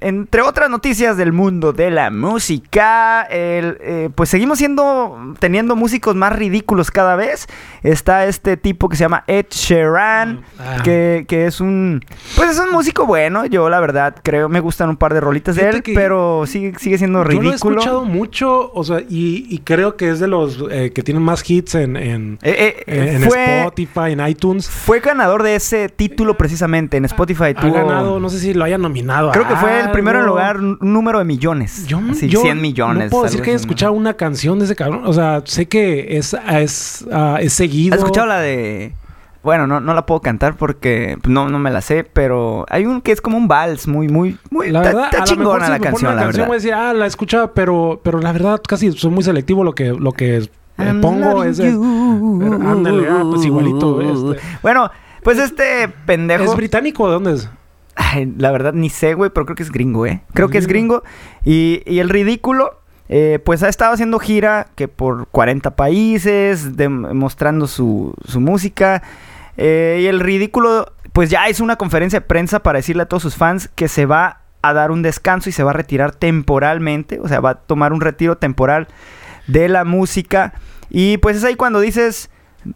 [0.00, 6.34] Entre otras noticias del mundo de la música, el, pues seguimos siendo, teniendo músicos más
[6.34, 7.46] ridículos cada vez.
[7.82, 10.80] Está este tipo que se llama Ed Sheeran, Ah.
[10.82, 12.02] que, que es un,
[12.34, 13.46] pues es un músico bueno.
[13.46, 16.98] Yo la verdad creo, me gustan un par de rolitas de él, pero sigue, sigue
[16.98, 17.76] siendo Yo lo he ridículo.
[17.80, 21.74] escuchado mucho, o sea, y, y creo que es de los que tienen más hits
[21.76, 24.68] en, en, en fue, Spotify, en iTunes.
[24.68, 27.44] fue ganador de ese título precisamente en Spotify.
[27.46, 29.32] Ha tuvo- ganado, no sé si lo hayan nominado.
[29.32, 31.86] Creo que fue el primero en lugar un número de millones.
[31.88, 33.04] Yo, Así, yo 100 millones.
[33.06, 33.60] No puedo decir que haya ¿no?
[33.62, 35.02] escuchado una canción de ese cabrón.
[35.06, 37.94] O sea, sé que es, es, ah, es seguido.
[37.94, 38.94] ¿Has escuchado la de.?
[39.42, 43.00] Bueno, no, no la puedo cantar porque no, no me la sé, pero hay un
[43.00, 44.70] que es como un vals muy, muy, muy.
[44.70, 46.48] La verdad, está a lo mejor chingona si la me canción, una la canción verdad.
[46.48, 49.62] voy a decir, ah, la he escuchado, pero, pero la verdad casi soy muy selectivo
[49.62, 50.48] lo que, lo que eh,
[51.00, 51.30] pongo.
[51.34, 52.38] loving Es de- you.
[52.40, 54.00] pero ándale, ah, pues igualito,
[54.32, 54.42] este.
[54.62, 54.90] Bueno,
[55.26, 56.44] pues este pendejo.
[56.44, 57.50] ¿Es británico o de dónde es?
[57.96, 60.22] Ay, la verdad ni sé, güey, pero creo que es gringo, ¿eh?
[60.34, 61.02] Creo que es Gringo.
[61.02, 61.16] gringo.
[61.44, 67.12] Y, y el ridículo, eh, pues ha estado haciendo gira que por 40 países, dem-
[67.14, 69.02] mostrando su, su música.
[69.56, 73.22] Eh, y el ridículo, pues ya hizo una conferencia de prensa para decirle a todos
[73.22, 77.18] sus fans que se va a dar un descanso y se va a retirar temporalmente.
[77.20, 78.88] O sea, va a tomar un retiro temporal
[79.48, 80.52] de la música.
[80.90, 82.30] Y pues es ahí cuando dices,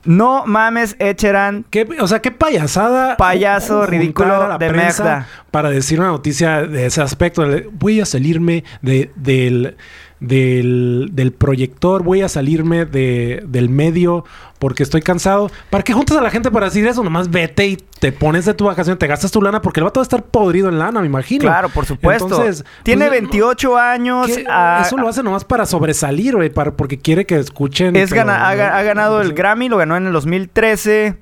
[0.04, 3.16] no mames, Echeran, ¿Qué- o sea, qué payasada.
[3.16, 5.26] Payaso ridículo de merda.
[5.50, 7.44] Para decir una noticia de ese aspecto.
[7.72, 9.76] Voy a salirme de, del,
[10.20, 14.24] del, del proyector, voy a salirme de, del medio
[14.58, 15.50] porque estoy cansado.
[15.70, 17.02] ¿Para qué juntas a la gente para decir eso?
[17.02, 20.00] Nomás vete y te pones de tu vacación, te gastas tu lana porque el vato
[20.00, 21.42] va a estar podrido en lana, me imagino.
[21.44, 22.26] Claro, por supuesto.
[22.26, 24.30] Entonces, Tiene pues, 28 años.
[24.48, 27.96] ah, eso lo hace nomás para sobresalir, güey, para, porque quiere que escuchen.
[27.96, 29.32] es pero gana- ha, ganado el.
[29.32, 31.16] Grammy, lo ganó en el 2013.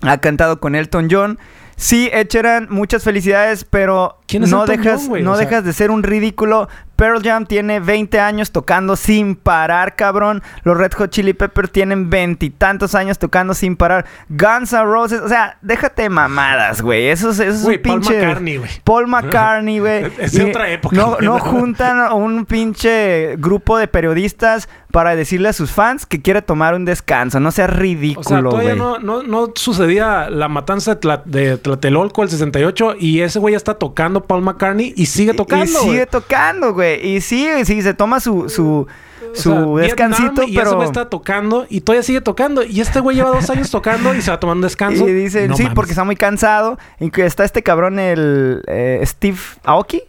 [0.00, 1.38] Ha cantado con Elton John.
[1.76, 5.72] Sí, Echeran, muchas felicidades, pero ¿Quién es no dejas, John, no O sea- dejas de
[5.72, 6.68] ser un ridículo.
[7.02, 10.40] Pearl Jam tiene 20 años tocando sin parar, cabrón.
[10.62, 14.04] Los Red Hot Chili Peppers tienen veintitantos años tocando sin parar.
[14.28, 17.08] Guns N' Roses, o sea, déjate mamadas, güey.
[17.08, 18.20] Eso es, eso es un Paul pinche.
[18.20, 18.70] McCartney, güey.
[18.84, 20.12] Paul McCartney, güey.
[20.20, 21.24] Es de otra época, No, güey.
[21.24, 26.40] no juntan a un pinche grupo de periodistas para decirle a sus fans que quiere
[26.42, 27.40] tomar un descanso.
[27.40, 28.78] No seas O sea, ridículo, todavía güey.
[28.78, 33.52] no, no, no sucedía la matanza de, Tla- de Tlatelolco el 68 y ese güey
[33.52, 35.64] ya está tocando Paul McCartney y sigue tocando.
[35.64, 36.91] Y sigue tocando, güey.
[37.02, 40.76] Y sigue, sí, se toma su, su, O sea, descansito, y ese pero...
[40.76, 42.62] güey está tocando y todavía sigue tocando.
[42.62, 45.08] Y este güey lleva dos años tocando y se va un descanso.
[45.08, 45.74] Y dicen, No sí, mames.
[45.76, 46.78] porque está muy cansado.
[47.00, 50.02] Y que está este cabrón, el eh, Steve Aoki.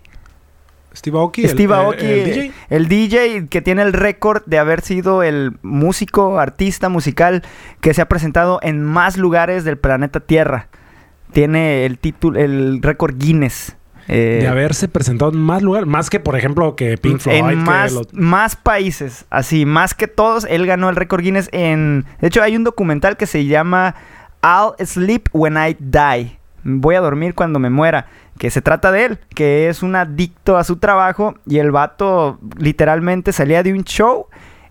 [0.96, 1.44] Steve Aoki.
[1.44, 2.52] el- Steve el- Aoki, el eh, DJ.
[2.70, 7.44] el DJ que tiene el récord de haber sido el músico, artista musical
[7.82, 10.68] que se ha presentado en más lugares del planeta Tierra.
[11.32, 13.76] Tiene el título, el récord Guinness.
[14.08, 15.88] Eh, De haberse presentado en más lugares.
[15.88, 17.38] Más que, por ejemplo, que Pink Floyd.
[17.38, 22.06] en más, los- más países, así, más que todos, él ganó el récord Guinness en...
[22.22, 23.96] De hecho, hay un documental que se llama
[24.44, 26.38] I'll Sleep When I Die.
[26.64, 28.08] Voy a dormir cuando me muera.
[28.38, 32.40] Que se trata de él, que es un adicto a su trabajo y el vato
[32.58, 34.26] literalmente salía de un show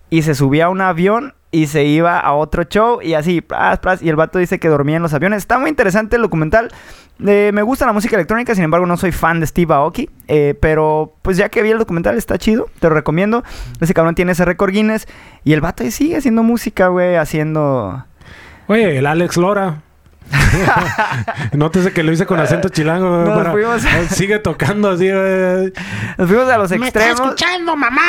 [0.09, 4.01] y se subía a un avión y se iba a otro show y así, pras,
[4.01, 5.37] y el vato dice que dormía en los aviones.
[5.37, 6.71] Está muy interesante el documental.
[7.23, 10.55] Eh, me gusta la música electrónica, sin embargo no soy fan de Steve Aoki, eh,
[10.59, 13.43] pero pues ya que vi el documental está chido, te lo recomiendo.
[13.79, 15.07] Ese cabrón tiene ese récord Guinness
[15.43, 18.03] y el vato sigue haciendo música, güey, haciendo...
[18.67, 19.83] Oye, el Alex Lora.
[21.53, 23.23] Nótese que lo hice con acento chilango.
[23.25, 25.07] Nos para- fuimos- Sigue tocando así.
[25.09, 27.21] Nos fuimos a los ¡Me está extremos.
[27.21, 28.01] escuchando, mamá!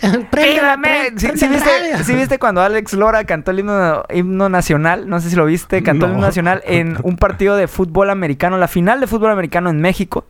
[0.30, 5.08] Prende ¿Sí, viste, sí viste cuando Alex Lora cantó el himno, himno nacional?
[5.08, 5.82] No sé si lo viste.
[5.82, 6.16] Cantó el No.
[6.18, 10.26] himno nacional en un partido de fútbol americano, la final de fútbol americano en México.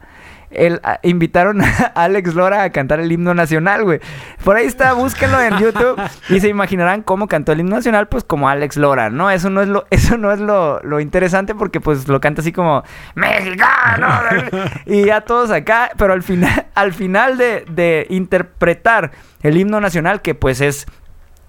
[0.54, 4.00] El, invitaron a Alex Lora a cantar el himno nacional, güey.
[4.42, 8.24] Por ahí está, búsquenlo en YouTube y se imaginarán cómo cantó el himno nacional, pues
[8.24, 9.30] como Alex Lora, ¿no?
[9.30, 12.52] Eso no es lo, eso no es lo, lo interesante porque pues lo canta así
[12.52, 12.82] como
[13.14, 14.08] mexicano
[14.86, 19.12] y ya todos acá, pero al final, al final de, de interpretar
[19.42, 20.86] el himno nacional, que pues es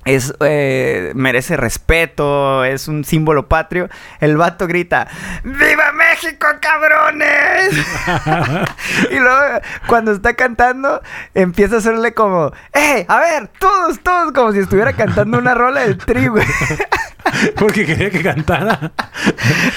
[0.06, 3.90] es eh, merece respeto, es un símbolo patrio.
[4.20, 5.08] El vato grita,
[5.44, 6.05] ¡Viva México,
[6.62, 7.74] cabrones!
[9.12, 11.02] y luego, cuando está cantando,
[11.34, 13.06] empieza a hacerle como, ¡Eh!
[13.08, 16.46] A ver, todos, todos, como si estuviera cantando una rola del tri, güey.
[17.58, 18.92] Porque quería que cantara.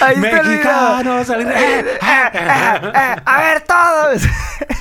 [0.00, 4.22] Ahí el Eh, eh, eh, a ver, todos.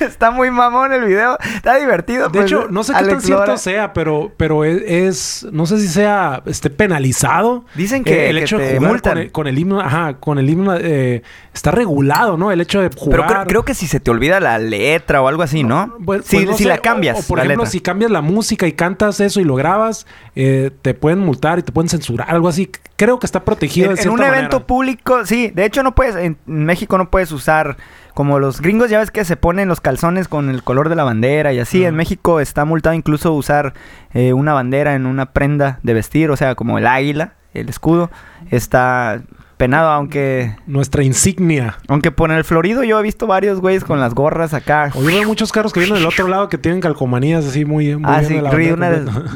[0.00, 1.38] está muy mamón el video.
[1.54, 2.24] Está divertido.
[2.28, 3.56] De pues, hecho, no sé qué Alex tan cierto Lora.
[3.58, 7.64] sea, pero, pero es, no sé si sea este penalizado.
[7.74, 10.48] Dicen que- el que hecho de jugar con el, con el himno, ajá, con el
[10.48, 11.22] himno eh,
[11.54, 12.52] está regulado, ¿no?
[12.52, 13.20] El hecho de jugar.
[13.20, 15.94] Pero creo, creo que si se te olvida la letra o algo así, ¿no?
[16.04, 17.18] Pues- si pues no si sé, la cambias.
[17.18, 17.70] O, por la ejemplo, letra.
[17.70, 21.62] si cambias la música y cantas eso y lo grabas, eh, te pueden multar y
[21.62, 22.57] te pueden censurar, algo así.
[22.96, 24.66] Creo que está protegido en, de en un evento manera.
[24.66, 25.52] público, sí.
[25.54, 26.16] De hecho, no puedes.
[26.16, 27.76] En México no puedes usar.
[28.14, 31.04] Como los gringos, ya ves que se ponen los calzones con el color de la
[31.04, 31.84] bandera y así.
[31.84, 31.94] En.
[31.94, 33.74] México está multado incluso usar
[34.12, 38.10] eh, una bandera en una prenda de vestir, o sea, como el águila, el escudo.
[38.50, 39.22] Está
[39.58, 40.56] penado, aunque.
[40.66, 41.76] Nuestra insignia.
[41.88, 44.90] Aunque por el Florido yo he visto varios güeyes con las gorras acá.
[44.94, 47.94] O yo veo muchos carros que vienen del otro lado que tienen calcomanías así muy,
[47.96, 48.50] muy Ah, bien sí, de la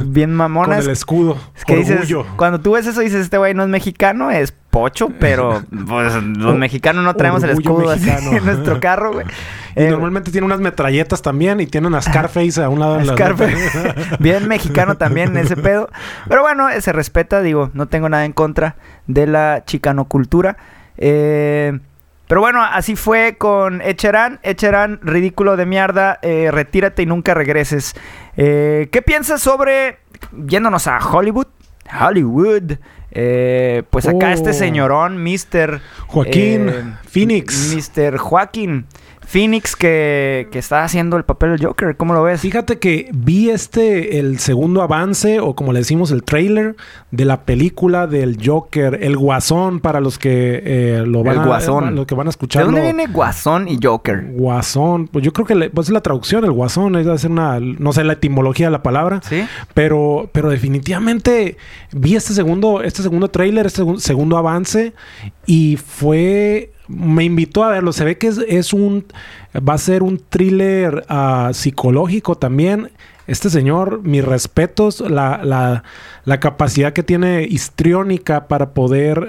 [0.04, 0.87] bien Con mamonas.
[0.87, 1.37] el escudo.
[1.54, 5.11] Es que dices, cuando tú ves eso dices, este güey no es mexicano, es pocho,
[5.20, 9.26] pero pues, los mexicanos no traemos el escudo así en nuestro carro, güey.
[9.76, 13.04] Y Eh, normalmente tiene unas metralletas también y tienen a Scarface a un lado de
[13.04, 13.94] la Scarface.
[14.18, 15.88] Bien mexicano también ese pedo.
[16.28, 20.56] Pero bueno, eh, se respeta, digo, no tengo nada en contra de la chicanocultura.
[20.98, 21.78] Eh,
[22.28, 24.40] pero bueno, así fue con Echerán.
[24.42, 27.94] Echerán, ridículo de mierda, eh, retírate y nunca regreses.
[28.37, 29.98] Eh, ¿Qué piensas sobre,
[30.46, 31.46] yéndonos a Hollywood?
[32.00, 32.78] Hollywood.
[33.11, 34.32] Eh, pues acá Oh.
[34.32, 35.80] este señorón, Mr.
[36.06, 37.74] Joaquín Phoenix.
[37.74, 38.16] Mr.
[38.16, 38.87] Joaquín
[39.32, 41.96] Phoenix que, que está haciendo el papel del Joker.
[41.96, 42.42] ¿Cómo lo ves?
[42.42, 46.76] Fíjate que vi este, el segundo avance, o como le decimos, el trailer
[47.12, 51.46] de la película del Joker, el Guasón, para los que eh, lo van El a
[51.46, 51.94] Guasón.
[51.94, 52.64] los que van a ¿De escuchar.
[52.66, 54.22] dónde viene Guasón y Joker?
[54.32, 57.58] Guasón, pues yo creo que le- pues es la traducción, el guasón, es hacer una,
[57.58, 59.44] no sé la etimología de la palabra, ¿Sí?
[59.72, 61.56] pero, pero definitivamente
[61.92, 64.92] vi este segundo, este segundo tráiler, este segun- segundo avance
[65.46, 67.92] y fue, me invitó a verlo.
[67.92, 69.04] Se ve que es, es un,
[69.56, 72.90] va a ser un thriller ah, psicológico también.
[73.28, 75.84] Este señor, mis respetos, la, la,
[76.24, 79.28] la capacidad que tiene histriónica para poder,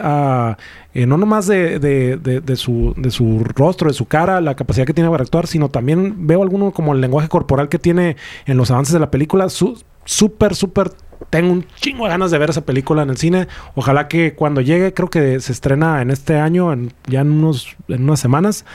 [0.95, 4.55] eh, no nomás de, de, de- de su, de su rostro, de su cara, la
[4.55, 8.17] capacidad que tiene para actuar, sino también veo alguno como el lenguaje corporal que tiene
[8.47, 9.47] en los avances de la película.
[9.49, 10.91] Su- Súper, súper
[11.29, 13.47] tengo un chingo de ganas de ver esa película en el cine.
[13.75, 17.75] Ojalá que cuando llegue, creo que se estrena en este año, en- ya en, unos,
[17.87, 18.65] en unas semanas,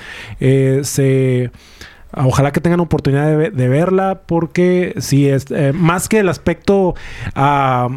[0.40, 1.50] eh, se...
[2.10, 6.30] Ojalá que tengan oportunidad de, ve- de verla porque sí es eh, más que el
[6.30, 6.94] aspecto
[7.34, 7.88] ah,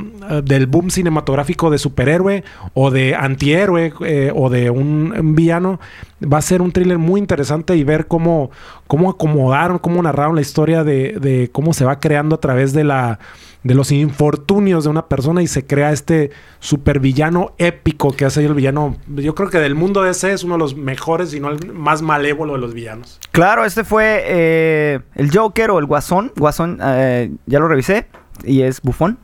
[0.44, 5.80] del boom cinematográfico de superhéroe o de antihéroe eh, o de un, un villano
[6.22, 8.52] va a ser un thriller muy interesante y ver cómo,
[8.86, 12.84] cómo acomodaron, cómo narraron la historia de, de cómo se va creando a través de
[12.84, 13.18] la
[13.64, 18.54] de los infortunios de una persona y se crea este supervillano épico que hace el
[18.56, 18.98] villano.
[19.08, 21.72] Yo creo que del mundo de ese es uno de los mejores y no el
[21.74, 23.20] más malévolo de los villanos.
[23.32, 26.32] Claro, este fue eh, el Joker o el Guasón.
[26.38, 28.08] Guasón, eh, ya lo revisé
[28.44, 29.20] y es bufón.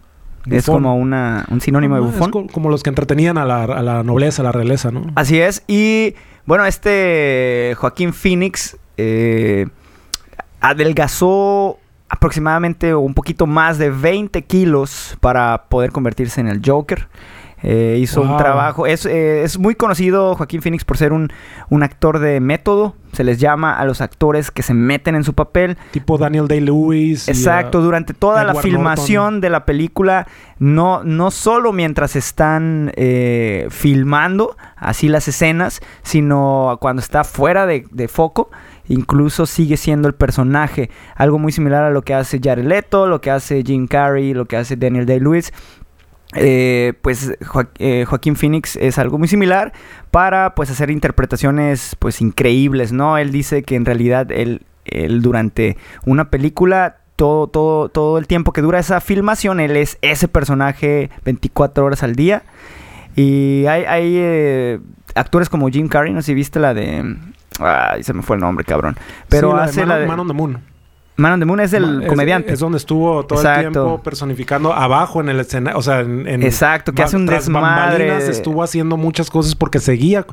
[0.49, 2.31] Es como una, un sinónimo de Ah, es bufón.
[2.31, 5.07] co- como los que entretenían a la, a la nobleza, a la realeza, ¿no?
[5.15, 5.63] Así es.
[5.67, 6.13] Y
[6.45, 9.65] bueno, este Joaquín Phoenix eh,
[10.61, 17.07] adelgazó aproximadamente un poquito más de 20 kilos para poder convertirse en el Joker.
[17.63, 18.85] Eh, hizo un trabajo.
[18.85, 21.31] Es, eh, es muy conocido Joaquín Phoenix por ser un,
[21.69, 22.95] un actor de método.
[23.13, 25.75] Se les llama a los actores que se meten en su papel.
[25.91, 27.27] Tipo Daniel Day-Lewis.
[27.27, 29.41] y, Exacto, ah, durante toda la filmación Norton.
[29.41, 30.27] de la película,
[30.59, 37.87] no, no solo mientras están eh, filmando así las escenas, sino cuando está fuera de,
[37.89, 38.51] de foco,
[38.87, 40.89] incluso sigue siendo el personaje.
[41.15, 44.45] Algo muy similar a lo que hace Jared Leto, lo que hace Jim Carrey, lo
[44.45, 45.53] que hace Daniel Day-Lewis.
[46.35, 47.33] eh, pues
[47.79, 49.71] eh, Joaquín Phoenix es algo muy similar
[50.11, 53.17] para pues hacer interpretaciones pues increíbles, ¿no?
[53.17, 54.65] Él dice que en realidad él,
[55.21, 60.27] durante una película todo, todo, todo el tiempo que dura esa filmación, él es ese
[60.27, 62.43] personaje 24 horas al día.
[63.15, 64.79] Y hay, hay eh,
[65.15, 67.17] actores como Jim Carrey, no sé si viste la de...
[67.59, 68.95] Ay, se me fue el nombre, cabrón.
[69.29, 70.07] Pero Sí, la de hace Man, la de...
[70.07, 70.61] Man on the Moon.
[71.17, 72.53] Man on the Moon es el Es- comediante.
[72.53, 73.67] Es, donde estuvo todo Exacto.
[73.67, 75.77] el tiempo personificando abajo en el escenario.
[75.79, 78.17] O sea, en, en- Exacto, que hace un desmadre.
[78.29, 80.25] Estuvo haciendo muchas cosas porque seguía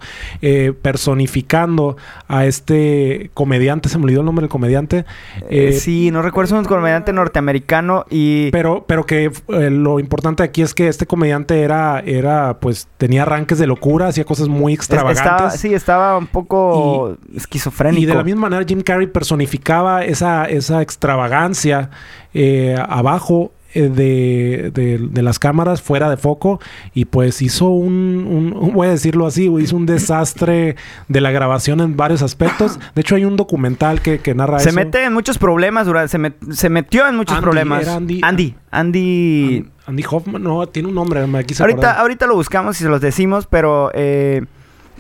[0.43, 1.97] eh, personificando
[2.28, 3.89] a este comediante.
[3.89, 5.05] Se me olvidó el nombre del comediante.
[5.49, 8.51] Eh, Eh, sí, no recuerdo, es un comediante norteamericano y...
[8.51, 13.59] Pero, pero que lo importante aquí es que este comediante era, era, pues, tenía arranques
[13.59, 15.22] de locura, hacía cosas muy es- extravagantes.
[15.22, 18.03] Estaba, sí, estaba un poco esquizofrénico.
[18.03, 21.91] Y de la misma manera Jim Carrey personificaba esa, esa extravagancia
[22.33, 26.61] eh, abajo eh, de, de- de las cámaras, fuera de foco,
[26.95, 30.77] y pues hizo un, voy a decirlo así, hizo un desastre
[31.09, 32.79] de la grabación en varios aspectos.
[32.95, 34.77] De hecho, hay un documental que, que narra Se eso.
[34.77, 37.89] mete en muchos problemas, se, met- se metió en muchos Andy, problemas.
[37.89, 38.55] Andy- Andy.
[38.70, 39.57] Andy.
[39.59, 41.99] An- Andy Hoffman, no, tiene un nombre, me quise ahorita, acordar.
[42.01, 44.45] ahorita lo buscamos y se los decimos, pero eh,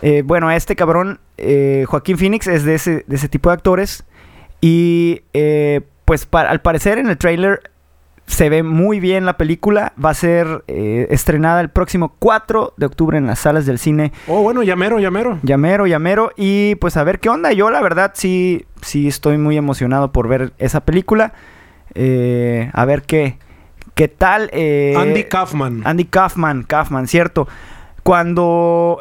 [0.02, 4.04] eh, bueno, este cabrón, eh, Joaquín Phoenix, es de ese, de ese tipo de actores.
[4.60, 7.70] Y eh, pues al parecer en el trailer
[8.26, 9.92] se ve muy bien la película.
[10.02, 14.12] Va a ser eh, estrenada el próximo 4 de octubre en las salas del cine.
[14.28, 15.38] Oh, bueno, llamero, llamero.
[15.42, 16.30] Llamero, llamero.
[16.36, 17.52] Y pues a ver qué onda.
[17.52, 21.34] Yo la verdad sí, sí estoy muy emocionado por ver esa película.
[21.94, 23.38] Eh, a ver qué,
[23.94, 24.48] qué tal.
[24.54, 25.82] eh, Andy Kaufman.
[25.84, 27.46] Andy Kaufman, Kaufman, cierto.
[28.02, 29.00] Cuando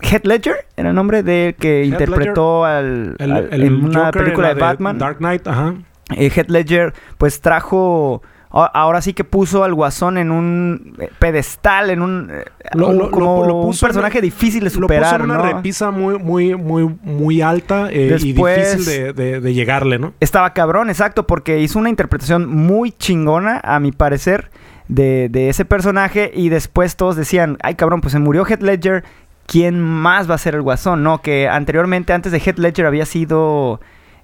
[0.00, 4.06] Heath Ledger era el nombre de que Heath interpretó al, El- al- el en una
[4.06, 4.98] Joker película la de Batman.
[4.98, 5.74] Dark Knight, ajá.
[6.16, 11.90] Eh, Heath Ledger pues trajo ahora sí que puso al guasón en un eh, pedestal
[11.90, 12.44] en un eh,
[12.74, 15.22] Lo- un- lo- como lo- lo un en- personaje difícil de Lo superar puso en
[15.30, 15.42] una ¿no?
[15.56, 18.32] repisa muy, muy, muy, muy alta eh, Después- y
[18.72, 20.14] difícil de, de- de llegarle, ¿no?
[20.20, 24.50] Estaba cabrón, exacto, porque hizo una interpretación muy chingona, a mi parecer,
[24.88, 26.30] de, de ese personaje.
[26.32, 29.04] Y después todos decían, ay cabrón, pues se murió Heath Ledger,
[29.46, 31.02] ¿quién más va a ser el guasón?
[31.02, 33.80] No, que anteriormente, antes de Heath Ledger, había sido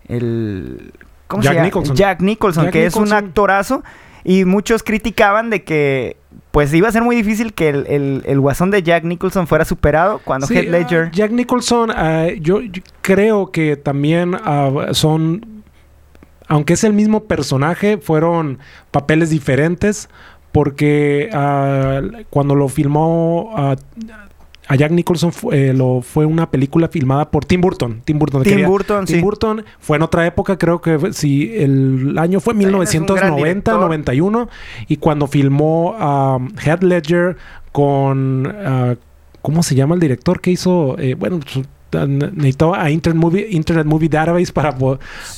[0.09, 0.93] el...
[1.29, 1.65] ¿Cómo Jack se llama?
[1.67, 1.97] Nicholson.
[1.97, 3.83] Jack Nicholson, Jack que es un actorazo.
[4.25, 6.17] Y muchos criticaban de que...
[6.51, 9.65] Pues iba a ser muy difícil que el, el- el guasón de Jack Nicholson fuera
[9.65, 11.05] superado cuando Sí, Heath Ledger...
[11.07, 15.63] ah, Jack Nicholson, ah, yo, yo creo que también ah, son,
[16.49, 18.59] aunque es el mismo personaje, fueron
[18.91, 20.11] papeles diferentes
[20.53, 21.31] porque
[22.29, 23.55] cuando lo filmó
[24.69, 28.01] a Jack Nicholson eh, lo, fue una película filmada por Tim Burton.
[28.05, 29.23] Tim Burton, Tim quería- Burton, Tim sí.
[29.23, 33.35] Burton fue en otra época, creo que si el año fue También es un gran
[33.35, 33.81] 1990, director.
[33.81, 34.49] 91
[34.89, 37.37] y cuando filmó um, Heath Ledger
[37.73, 38.95] con ah,
[39.43, 40.97] ¿cómo se llama el director que hizo?
[40.99, 41.41] Eh, bueno,
[41.93, 44.75] necesitaba a Internet Movie, Internet Movie Database para,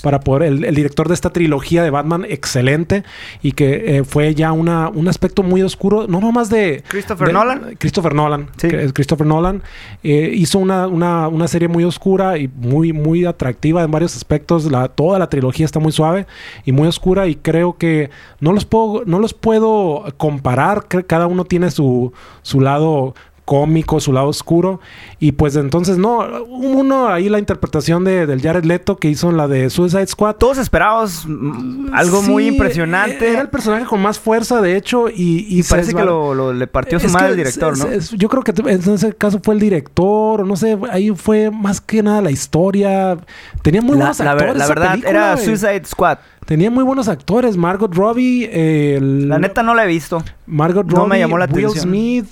[0.02, 3.04] para poder, el, el director de esta trilogía de Batman, excelente,
[3.42, 6.82] y que eh, fue ya una, un aspecto muy oscuro, no nomás de...
[6.88, 7.76] Christopher de- Nolan.
[7.78, 8.68] Christopher Nolan, Sí.
[8.92, 9.62] Christopher Nolan,
[10.02, 14.70] eh, hizo una, una, una serie muy oscura y muy, muy atractiva en varios aspectos.
[14.70, 16.26] La, toda la trilogía está muy suave
[16.64, 20.86] y muy oscura y creo que no los puedo, no los puedo comparar.
[21.06, 23.14] Cada uno tiene su, su lado
[23.44, 24.80] cómico, su lado oscuro.
[25.18, 29.36] Y pues entonces, no, uno ahí la interpretación de, del Jared Leto que hizo en
[29.36, 30.36] la de Suicide Squad.
[30.36, 33.30] Todos esperábamos mm, algo Sí, muy impresionante.
[33.30, 36.98] Era el personaje con más fuerza, de hecho, y, parece que lo, lo- le partió
[37.00, 37.86] su madre el director, es- ¿no?
[37.90, 41.50] es- yo creo que en ese caso fue el director, o no sé, ahí fue
[41.50, 43.16] más que nada la historia.
[43.62, 44.58] Tenía muy la, buenos la ver- actores.
[44.58, 45.36] la verdad, película, era.
[45.36, 46.18] Suicide Squad.
[46.46, 47.56] Tenía muy buenos actores.
[47.56, 50.22] Margot Robbie, eh, el- La neta no la he visto.
[50.46, 51.82] Margot no Robbie, me llamó la Will atención.
[51.84, 52.26] Smith,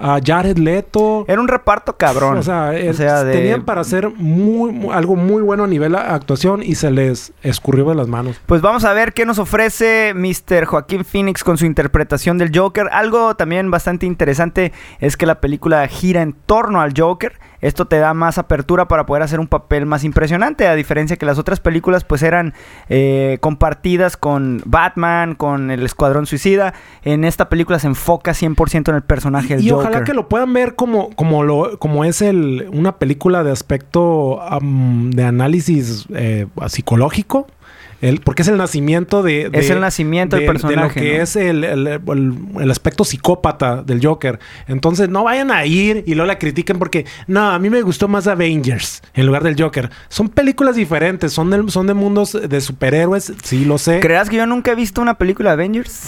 [0.00, 1.24] a Jared Leto.
[1.28, 2.38] Era un reparto cabrón.
[2.38, 6.74] O sea, de- tenían para hacer muy, muy- algo muy bueno a nivel actuación y
[6.74, 8.40] se les escurrió de las manos.
[8.46, 10.64] Pues vamos a ver qué nos ofrece Mr.
[10.64, 12.88] Joaquín Phoenix con su interpretación del Joker.
[12.92, 17.32] Algo también bastante interesante es que la película gira en torno al Joker.
[17.60, 21.26] Esto te da más apertura para poder hacer un papel más impresionante, a diferencia que
[21.26, 22.54] las otras películas pues eran
[22.88, 26.74] eh, compartidas con Batman, con el Escuadrón Suicida.
[27.02, 29.88] En esta película se enfoca 100% en el personaje del y Joker.
[29.88, 34.40] ojalá que lo puedan ver como, como, lo, como es el, una película de aspecto
[34.60, 37.46] de análisis eh, psicológico.
[38.00, 39.50] El, porque es el nacimiento de...
[39.50, 41.22] de- Es el nacimiento del de- personaje, De lo que ¿no?
[41.24, 44.38] es el, el- aspecto psicópata del Joker.
[44.68, 48.06] Entonces, no vayan a ir y luego la critiquen porque, no, a mí me gustó
[48.06, 49.90] más Avengers en lugar del Joker.
[50.08, 53.98] Son películas diferentes, son de, son de mundos de superhéroes, sí lo sé.
[54.00, 56.04] ¿Creas que yo nunca he visto una película de Avengers?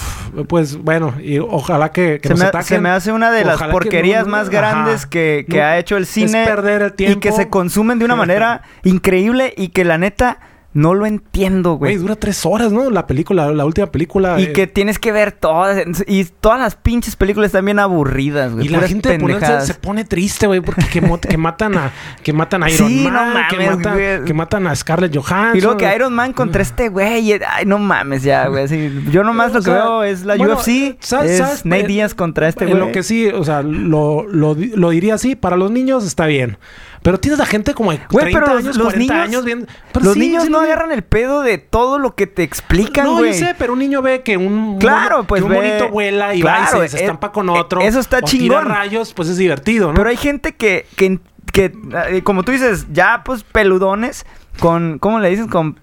[0.49, 2.67] Pues bueno, y ojalá que, que Se nos me, ataquen.
[2.69, 4.57] se me hace una de las Ojalá porquerías no- más ajá.
[4.59, 6.43] grandes que, que ha hecho el cine.
[6.45, 7.19] Es perder el tiempo.
[7.19, 10.39] Y que se consumen de una manera increíble y que la neta
[10.73, 12.03] no lo entiendo, Güey, güey.
[12.03, 12.91] dura tres horas, ¿no?
[12.91, 14.39] La película, la última película.
[14.41, 15.83] Y eh, que tienes que ver todas.
[16.07, 18.67] Y todas las pinches películas están bien aburridas, güey.
[18.67, 21.91] Y la gente ponerse- se pone triste, güey, porque que, que matan a
[22.23, 24.25] que matan a Iron Sí, no Man, que, mames, matan, güey.
[24.25, 25.59] que matan a Scarlett Johansson.
[25.59, 27.33] Y luego que Iron Man contra este güey.
[27.33, 28.67] Ay, no mames ya, güey.
[29.11, 30.97] yo nomás O lo que sea, veo es la bueno, UFC.
[31.01, 31.65] ¿sabes- es sabes?
[31.67, 32.79] Nate Eh, Díaz contra este güey.
[32.79, 36.59] lo que sí, o sea, lo, lo diría así, para los niños está bien.
[37.03, 39.45] Pero tienes la gente como de Güey, 30 pero los, años, los 40 niños, años
[39.45, 39.67] bien.
[39.93, 43.07] pero los sí, niños sí, no agarran el pedo de todo lo que te explican,
[43.07, 46.35] No, yo sé, pero un niño ve que un Claro, pues que un monito vuela
[46.35, 47.81] y Claro, va y se, se eh, estampa con eh, otro.
[47.81, 48.65] eso está o chingón.
[48.65, 49.95] Tira rayos, pues es divertido, ¿no?
[49.95, 51.19] Pero hay gente que, que,
[51.53, 51.73] que,
[52.11, 54.27] eh, como tú dices, ya pues peludones
[54.59, 55.47] con, ¿cómo le dices?
[55.47, 55.79] Con,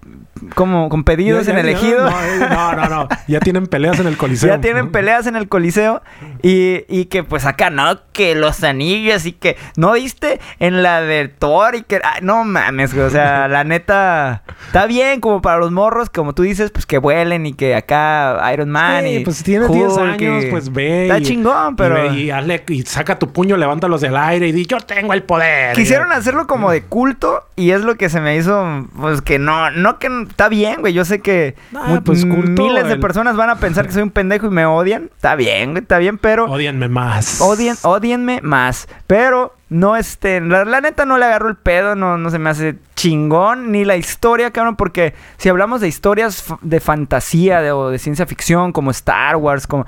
[0.55, 2.09] como, con pedidos Ya- en el ejido.
[2.09, 3.07] No, eh, no, no, no.
[3.27, 4.49] Ya tienen peleas en el coliseo.
[4.49, 6.01] Ya tienen peleas en el coliseo
[6.41, 10.39] y, y que pues acá, no, que los anillos y que, ¿no viste?
[10.59, 15.19] En la de Thor y que, ay, no mames, o sea, la neta, está bien
[15.21, 19.03] como para los morros, como tú dices, pues que vuelen y que acá Iron Man
[19.03, 21.03] Sí, y pues si tienes 10 Hulk años, pues ve.
[21.03, 22.05] Está y- chingón, pero...
[22.05, 25.13] Y, ve y hazle- y saca tu puño, levántalos del aire y di, yo tengo
[25.13, 25.75] el poder.
[25.75, 29.69] Quisieron hacerlo como de culto y es lo que se me hizo, pues que no,
[29.71, 30.93] no que está bien, güey.
[30.93, 34.03] Yo sé que Ah, pues, culto, miles de el- personas van a pensar que soy
[34.03, 35.09] un pendejo y me odian.
[35.15, 37.41] Está bien, güey, está bien, pero Odienme más.
[37.41, 38.87] odien, odienme más.
[39.07, 42.49] Pero no este, la, la neta no le agarro el pedo, no, no se me
[42.49, 47.89] hace chingón ni la historia, cabrón, porque si hablamos de historias de fantasía de, o
[47.89, 49.85] de ciencia ficción como Star Wars, como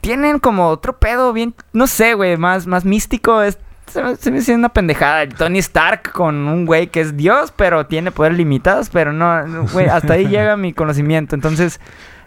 [0.00, 3.42] tienen como otro pedo bien, no sé, güey, más, más místico.
[3.42, 5.28] Es, se me, se me hace una pendejada.
[5.28, 9.86] Tony Stark con un güey que es Dios, pero tiene poderes limitados, pero no, güey,
[9.88, 11.34] hasta ahí llega mi conocimiento.
[11.34, 11.80] Entonces,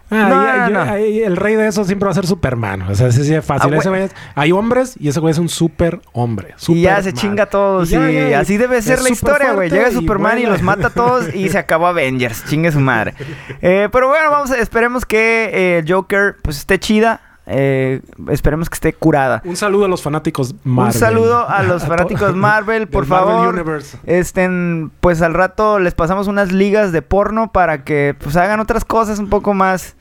[0.08, 2.82] Ah, No, no, ahí el rey de eso siempre va a ser Superman.
[2.82, 3.74] O sea, ese sí es fácil.
[3.74, 4.02] Ah, Ese güey.
[4.02, 6.54] güey es- hay hombres y ese güey es un super hombre.
[6.68, 7.88] y ya se chinga a todos.
[7.88, 9.68] Y ya, y ya, y así debe ser la historia, güey.
[9.68, 12.44] Llega y Superman y, los mata a todos y se acabó Avengers.
[12.46, 13.14] Chingue su madre.
[13.62, 17.20] Eh, pero bueno, vamos a, esperemos que eh, Joker pues esté chida.
[17.46, 19.40] Eh, esperemos que esté curada.
[19.44, 20.94] Un saludo a los fanáticos Marvel.
[20.94, 23.54] Un saludo a los fanáticos Marvel, por Marvel favor.
[23.54, 23.98] Universe.
[24.04, 28.84] Estén, pues al rato les pasamos unas ligas de porno para que pues hagan otras
[28.84, 29.96] cosas un poco más,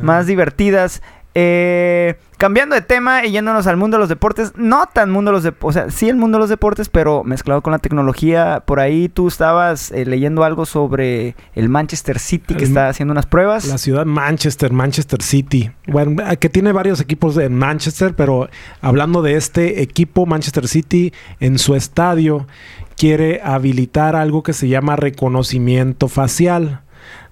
[0.00, 1.02] más divertidas.
[1.34, 2.14] Eh,
[2.44, 5.44] cambiando de tema y yéndonos al mundo de los deportes, no tan mundo de los
[5.44, 8.62] deportes, o sea, sí el mundo de los deportes, pero mezclado con la tecnología.
[8.66, 13.12] Por ahí tú estabas eh, leyendo algo sobre el Manchester City que El- está haciendo
[13.12, 13.64] unas pruebas.
[13.66, 15.70] La ciudad Manchester, Manchester City.
[15.86, 18.50] Bueno, eh, que tiene varios equipos en Manchester, pero
[18.82, 22.46] hablando de este equipo, Manchester City, en su estadio,
[22.98, 26.82] quiere habilitar algo que se llama reconocimiento facial.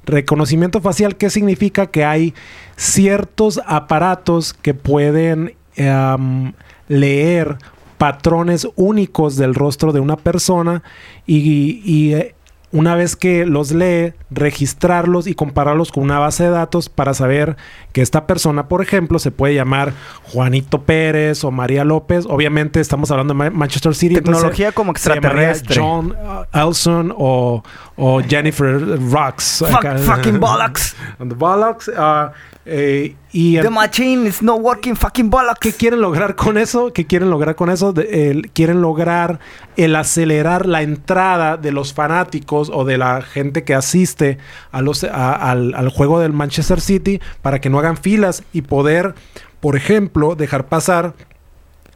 [0.05, 1.87] Reconocimiento facial, ¿qué significa?
[1.87, 2.35] Que hay
[2.77, 6.53] ciertos aparatos que pueden em,
[6.89, 7.57] leer
[7.99, 10.83] patrones únicos del rostro de una persona
[11.27, 12.35] y, y, eh,
[12.73, 17.59] una vez que los lee, registrarlos y compararlos con una base de datos para saber
[17.93, 19.93] que esta persona, por ejemplo, se puede llamar
[20.33, 22.25] Juanito Pérez o María López.
[22.27, 24.15] Obviamente estamos hablando de Ma- Manchester City.
[24.17, 25.77] entonces Tecnología como extraterrestre.
[25.79, 27.63] John uh, Elson o,
[27.97, 28.81] o Jennifer
[29.11, 29.65] Rocks.
[29.69, 30.95] Fuck- fucking bollocks.
[31.19, 31.89] The bollocks.
[31.89, 32.33] uh,
[32.65, 35.59] eh, y The machine is not working fucking bollocks.
[35.61, 36.93] ¿Qué quieren lograr con eso?
[36.93, 37.93] ¿Qué quieren lograr con eso?
[37.93, 39.41] De- el- quieren lograr
[39.77, 44.39] el acelerar la entrada de los fanáticos o de la gente que asiste
[44.71, 48.63] a los, a- al, al juego del Manchester City para que no hagan filas y
[48.63, 49.15] poder,
[49.61, 51.15] por ejemplo, dejar pasar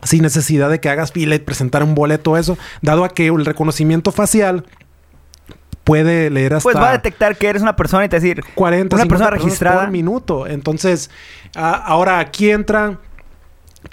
[0.02, 3.26] sin necesidad de que hagas fila y presentar un boleto o eso, dado a que
[3.28, 4.64] el reconocimiento facial
[5.86, 8.20] puede leer hasta Pues va a detectar que eres una persona y te va a
[8.20, 9.80] decir 40, una 50 persona registrada.
[9.82, 10.46] por minuto.
[10.48, 11.10] Entonces,
[11.54, 12.98] a- ahora aquí entra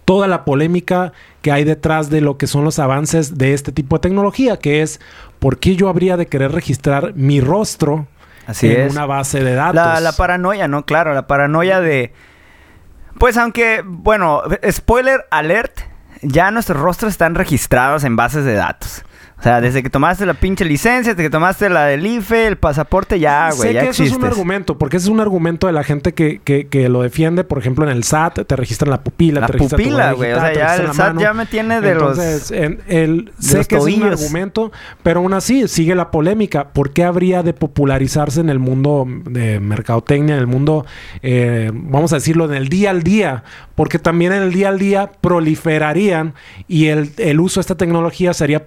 [0.06, 1.14] toda la polémica
[1.44, 4.82] que hay detrás de lo que son los avances de este tipo de tecnología, que
[4.82, 5.00] es
[5.38, 8.08] por qué yo habría de querer registrar mi rostro
[8.48, 8.92] Así en es.
[8.92, 9.76] una base de datos.
[9.76, 10.86] La, la paranoia, ¿no?
[10.86, 12.12] Claro, la paranoia de...
[13.20, 14.42] Pues aunque, bueno,
[14.72, 15.80] spoiler alert,
[16.24, 19.04] ya nuestros rostros están registrados en bases de datos.
[19.44, 22.56] O sea, desde que tomaste la pinche licencia, desde que tomaste la del IFE, el
[22.56, 24.32] pasaporte, ya, güey, sé ya que eso es un existes.
[24.32, 27.44] argumento, porque ese es un argumento de la gente que, que, que lo defiende.
[27.44, 30.32] Por ejemplo, en el SAT te registran la pupila, La te pupila, güey.
[30.32, 31.20] O sea, ya el SAT mano.
[31.20, 34.22] ya me tiene de Entonces, en el, de sé los que es un tobillos.
[34.22, 34.72] argumento,
[35.04, 36.70] pero aún así sigue la polémica.
[36.70, 40.86] ¿Por qué habría de popularizarse en el mundo de mercadotecnia, en el mundo,
[41.22, 43.44] eh, vamos a decirlo, en el día al día?
[43.76, 46.34] Porque también en el día al día proliferarían
[46.70, 48.64] y el, el uso de esta tecnología sería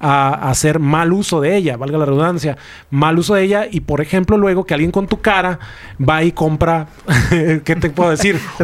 [0.00, 2.56] a, a hacer mal uso de ella, valga la redundancia,
[2.90, 5.58] mal uso de ella y, por ejemplo, luego que alguien con tu cara
[6.00, 6.86] va y compra,
[7.64, 8.38] ¿qué te puedo decir?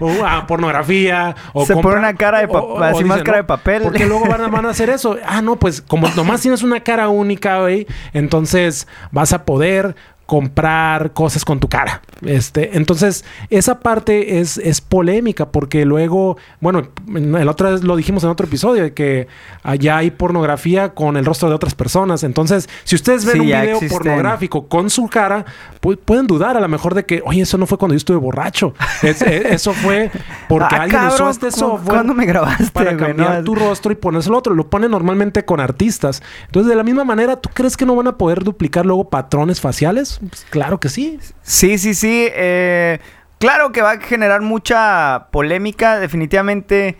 [0.26, 3.04] Ah, pornografía o Se pone compra- una cara de pa- o- o así
[3.46, 3.82] papel.
[3.82, 5.16] Porque luego van a, van a hacer eso.
[5.26, 9.94] Ah, no, pues como nomás tienes una cara única, güey, entonces vas a poder
[10.26, 12.02] comprar cosas con tu cara.
[12.24, 17.94] Este, entonces, esa parte es, es polémica porque luego, bueno, en- el otra vez lo
[17.96, 19.28] dijimos en otro episodio, de que
[19.62, 22.22] allá hay pornografía con el rostro de otras personas.
[22.24, 23.88] Entonces, si ustedes ven Sí, un video existen.
[23.90, 25.44] pornográfico con su cara,
[25.82, 28.16] pu- pueden dudar a lo mejor de que, oye, eso no fue cuando yo estuve
[28.16, 28.74] borracho.
[29.02, 30.10] Es- e- eso fue
[30.48, 33.96] porque Ah, alguien usó este ¿cu- software ¿Cuándo me grabaste, para cambiar tu rostro y
[33.96, 34.54] ponérselo otro.
[34.54, 36.22] Lo ponen normalmente con artistas.
[36.46, 39.60] Entonces, de la misma manera, ¿tú crees que no van a poder duplicar luego patrones
[39.60, 40.13] faciales?
[40.18, 41.18] Pues, claro que sí.
[41.42, 42.28] Sí, sí, sí.
[42.32, 42.98] eh,
[43.38, 46.96] claro que va a generar mucha polémica, definitivamente.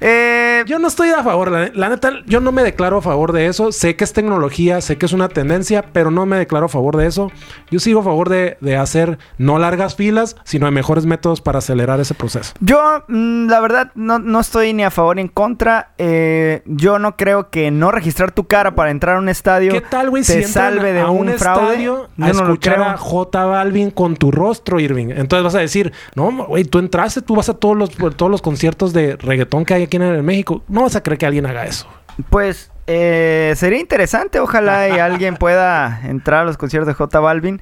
[0.00, 3.32] Eh, Yo no estoy a favor, la, la neta, yo no me declaro a favor
[3.32, 3.72] de eso.
[3.72, 6.96] Sé que es tecnología, sé que es una tendencia, pero no me declaro a favor
[6.96, 7.30] de eso.
[7.70, 11.58] Yo sigo a favor de, de hacer no largas filas, sino de mejores métodos para
[11.58, 12.54] acelerar ese proceso.
[12.60, 15.92] Yo, mm, la verdad, no, no estoy ni a favor ni en contra.
[15.98, 19.80] Eh, yo no creo que no registrar tu cara para entrar a un estadio ¿Qué
[19.80, 21.62] tal, güey, te si salve de a un, un fraude.
[21.72, 22.84] estadio a no escuchar creo.
[22.86, 25.08] a J Balvin con tu rostro, Irving?
[25.10, 28.42] Entonces vas a decir, no, güey, tú entraste, tú vas a todos los, todos los
[28.42, 30.62] conciertos de reggaetón que hay aquí en México.
[30.68, 31.86] No vas a creer que alguien haga eso.
[32.30, 37.60] Pues eh, sería interesante, ojalá y alguien pueda entrar a los conciertos de J Balvin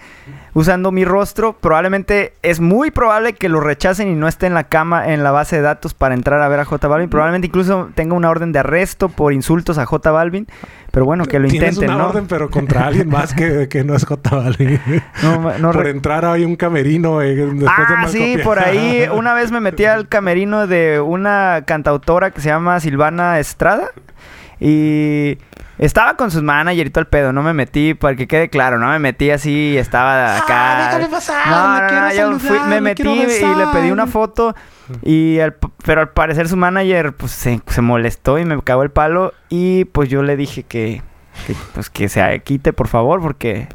[0.55, 1.55] usando mi rostro.
[1.55, 5.31] Probablemente es muy probable que lo rechacen y no esté en la cama en la
[5.31, 7.09] base de datos para entrar a ver a J Balvin.
[7.09, 10.47] Probablemente incluso tenga una orden de arresto por insultos a J Balvin.
[10.91, 12.11] Pero bueno, que lo Tienes intenten, una ¿no?
[12.11, 14.81] orden, pero contra alguien más que, que no es J Balvin.
[15.23, 19.07] No, no por entrar hay un camerino eh, después de Ah, mal sí, por ahí
[19.13, 23.91] una vez me metí al camerino de una cantautora que se llama Silvana Estrada
[24.65, 25.39] y
[25.79, 28.79] estaba con sus manager y todo el pedo, no me metí para que quede claro,
[28.79, 30.87] no me metí así, estaba acá.
[30.87, 34.55] déjame pasar, no, me no, yo fui- me me metí y le pedí una foto
[35.03, 38.91] y al- pero al parecer su manager pues se, se molestó y me cagó el
[38.91, 41.03] palo y pues yo le dije que,
[41.47, 43.69] que, pues que se quite por favor porque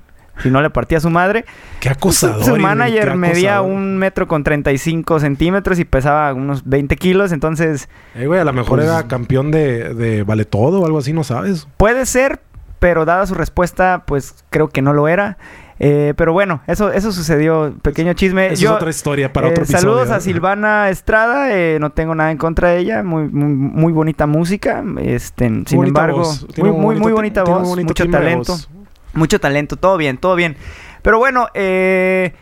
[0.44, 1.46] si no le partía a su madre.
[1.80, 2.44] Qué acosador.
[2.44, 8.28] Su manager medía un metro con 35 centímetros y pesaba unos 20 kilos, entonces Eh,
[8.28, 11.24] güey, a lo mejor Pues- era campeón de, de vale todo o algo así, no
[11.24, 11.68] sabes.
[11.78, 12.40] puede ser,
[12.80, 15.38] pero dada su respuesta, pues creo que no lo era.
[15.80, 18.48] Eh, pero bueno, eso, eso sucedió, pequeño chisme.
[18.48, 19.82] Esa Yo- es otra historia para eh, otro episodio.
[19.82, 23.94] Saludos a Silvana Estrada, eh, no tengo nada en contra de ella, muy, muy, muy
[23.94, 26.48] bonita música, este, sin embargo, voz.
[26.58, 28.54] muy, muy, muy bonita voz, mucho talento.
[28.54, 28.70] voz.
[29.18, 30.58] Mucho talento, todo bien, todo bien.
[31.02, 32.36] Pero bueno, eh,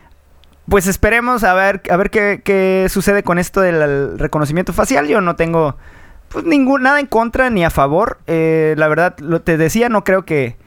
[0.68, 5.08] pues esperemos a ver, a ver qué, qué sucede con esto del reconocimiento facial.
[5.08, 5.78] Yo no tengo
[6.28, 8.20] pues ningún nada en contra ni a favor.
[8.28, 10.58] Eh, la verdad, lo te decía, no creo que,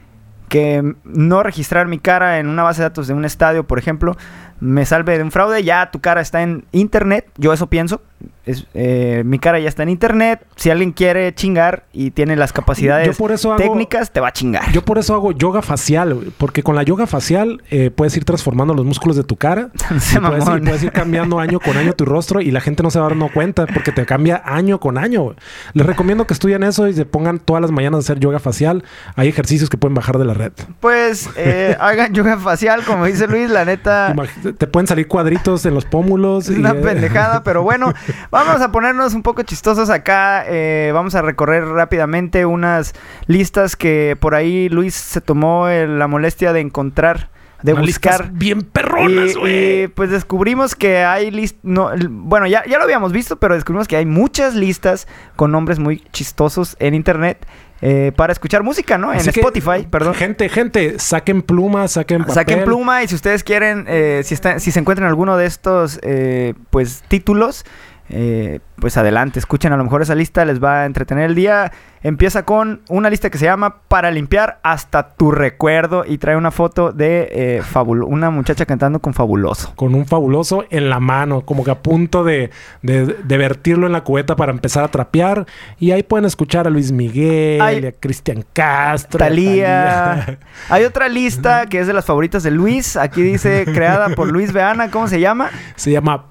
[0.47, 4.17] que no registrar mi cara en una base de datos de un estadio, por ejemplo,
[4.59, 5.63] me salve de un fraude.
[5.63, 8.01] Ya tu cara está en internet, yo eso pienso.
[8.45, 10.43] Es, eh, mi cara ya está en internet.
[10.55, 14.29] Si alguien quiere chingar y tiene las capacidades Yo por eso hago- técnicas, te va
[14.29, 14.71] a chingar.
[14.71, 18.73] Yo por eso hago yoga facial, porque con la yoga facial eh, puedes ir transformando
[18.73, 19.69] los músculos de tu cara.
[19.89, 22.89] Y, puedes, y puedes ir cambiando año con año tu rostro y la gente no
[22.89, 25.35] se va a dar no cuenta porque te cambia año con año.
[25.73, 28.83] Les recomiendo que estudien eso y se pongan todas las mañanas a hacer yoga facial.
[29.15, 30.51] Hay ejercicios que pueden bajar de la red.
[30.79, 34.13] Pues eh, hagan yoga facial, como dice Luis, la neta.
[34.15, 36.49] Imag- Te pueden salir cuadritos en los pómulos.
[36.49, 37.93] Es y, una eh, pendejada, pero bueno,
[38.31, 40.45] vamos a ponernos un poco chistosos acá.
[40.47, 42.93] eh, vamos a recorrer rápidamente unas
[43.27, 47.29] listas que por ahí Luis se tomó eh, la molestia de encontrar,
[47.63, 48.31] de buscar.
[48.31, 49.87] bien perronas, güey.
[49.87, 53.97] pues descubrimos que hay listas, no, bueno, ya, ya lo habíamos visto, pero descubrimos que
[53.97, 57.45] hay muchas listas con nombres muy chistosos en internet
[57.81, 59.11] eh, para escuchar música, ¿no?
[59.13, 60.13] En Así que, Spotify, perdón.
[60.15, 62.33] Gente, gente, saquen plumas, saquen papel.
[62.35, 65.99] Saquen pluma y si ustedes quieren, eh, si, está- si se encuentran alguno de estos
[66.03, 67.65] eh, pues títulos,
[68.09, 71.71] eh, pues adelante, escuchen a lo mejor esa lista, les va a entretener el día.
[72.01, 76.49] Empieza con una lista que se llama Para limpiar hasta tu recuerdo y trae una
[76.49, 77.61] foto de eh,
[78.07, 79.73] una muchacha cantando con Fabuloso.
[79.75, 82.51] Con un fabuloso en la mano, como que a punto de,
[82.81, 85.45] de, de vertirlo en la cubeta para empezar a trapear.
[85.77, 89.17] Y ahí pueden escuchar a Luis Miguel, a Cristian Castro.
[89.17, 90.39] a Talía.
[90.69, 92.95] Hay otra lista que es de las favoritas de Luis.
[92.95, 94.89] Aquí dice creada por Luis Beana.
[94.89, 95.49] ¿Cómo se llama?
[95.75, 96.25] Se llama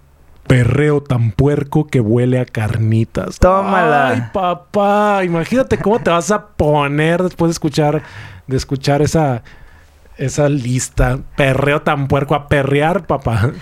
[0.49, 3.39] Perreo tan puerco que huele a carnitas.
[3.39, 4.09] Tómala.
[4.09, 5.23] Ay, papá.
[5.25, 8.03] Imagínate cómo te vas a poner después de escuchar,
[8.47, 9.43] de escuchar esa,
[10.17, 11.21] esa lista.
[11.37, 13.53] Perreo tan puerco a perrear, papá.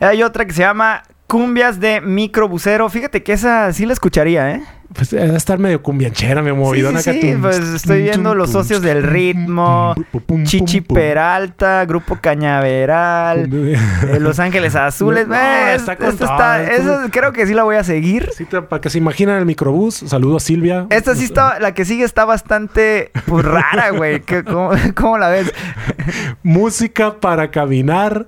[0.00, 2.88] Hay otra que se llama Cumbias de Microbusero.
[2.88, 4.62] Fíjate que esa sí la escucharía, ¿eh?
[4.94, 7.00] Pues debe estar medio cumbianchera, mi movidona.
[7.00, 9.94] sí, sí, tum, pues estoy viendo los socios del ritmo,
[10.44, 10.80] Chichi.
[10.82, 15.26] Peralta, Grupo Cañaveral, eh, Los Ángeles Azules.
[15.26, 18.28] No, Eh, está todo, está- creo que sí la voy a seguir.
[18.36, 19.94] Sí, para que se imaginen el microbús.
[20.06, 20.86] Saludo a Silvia.
[20.90, 24.20] Esta sí está, la que sigue está bastante pues, rara, güey.
[24.20, 25.52] ¿Qué- ¿Cómo, cómo la ves?
[26.42, 28.26] Música para caminar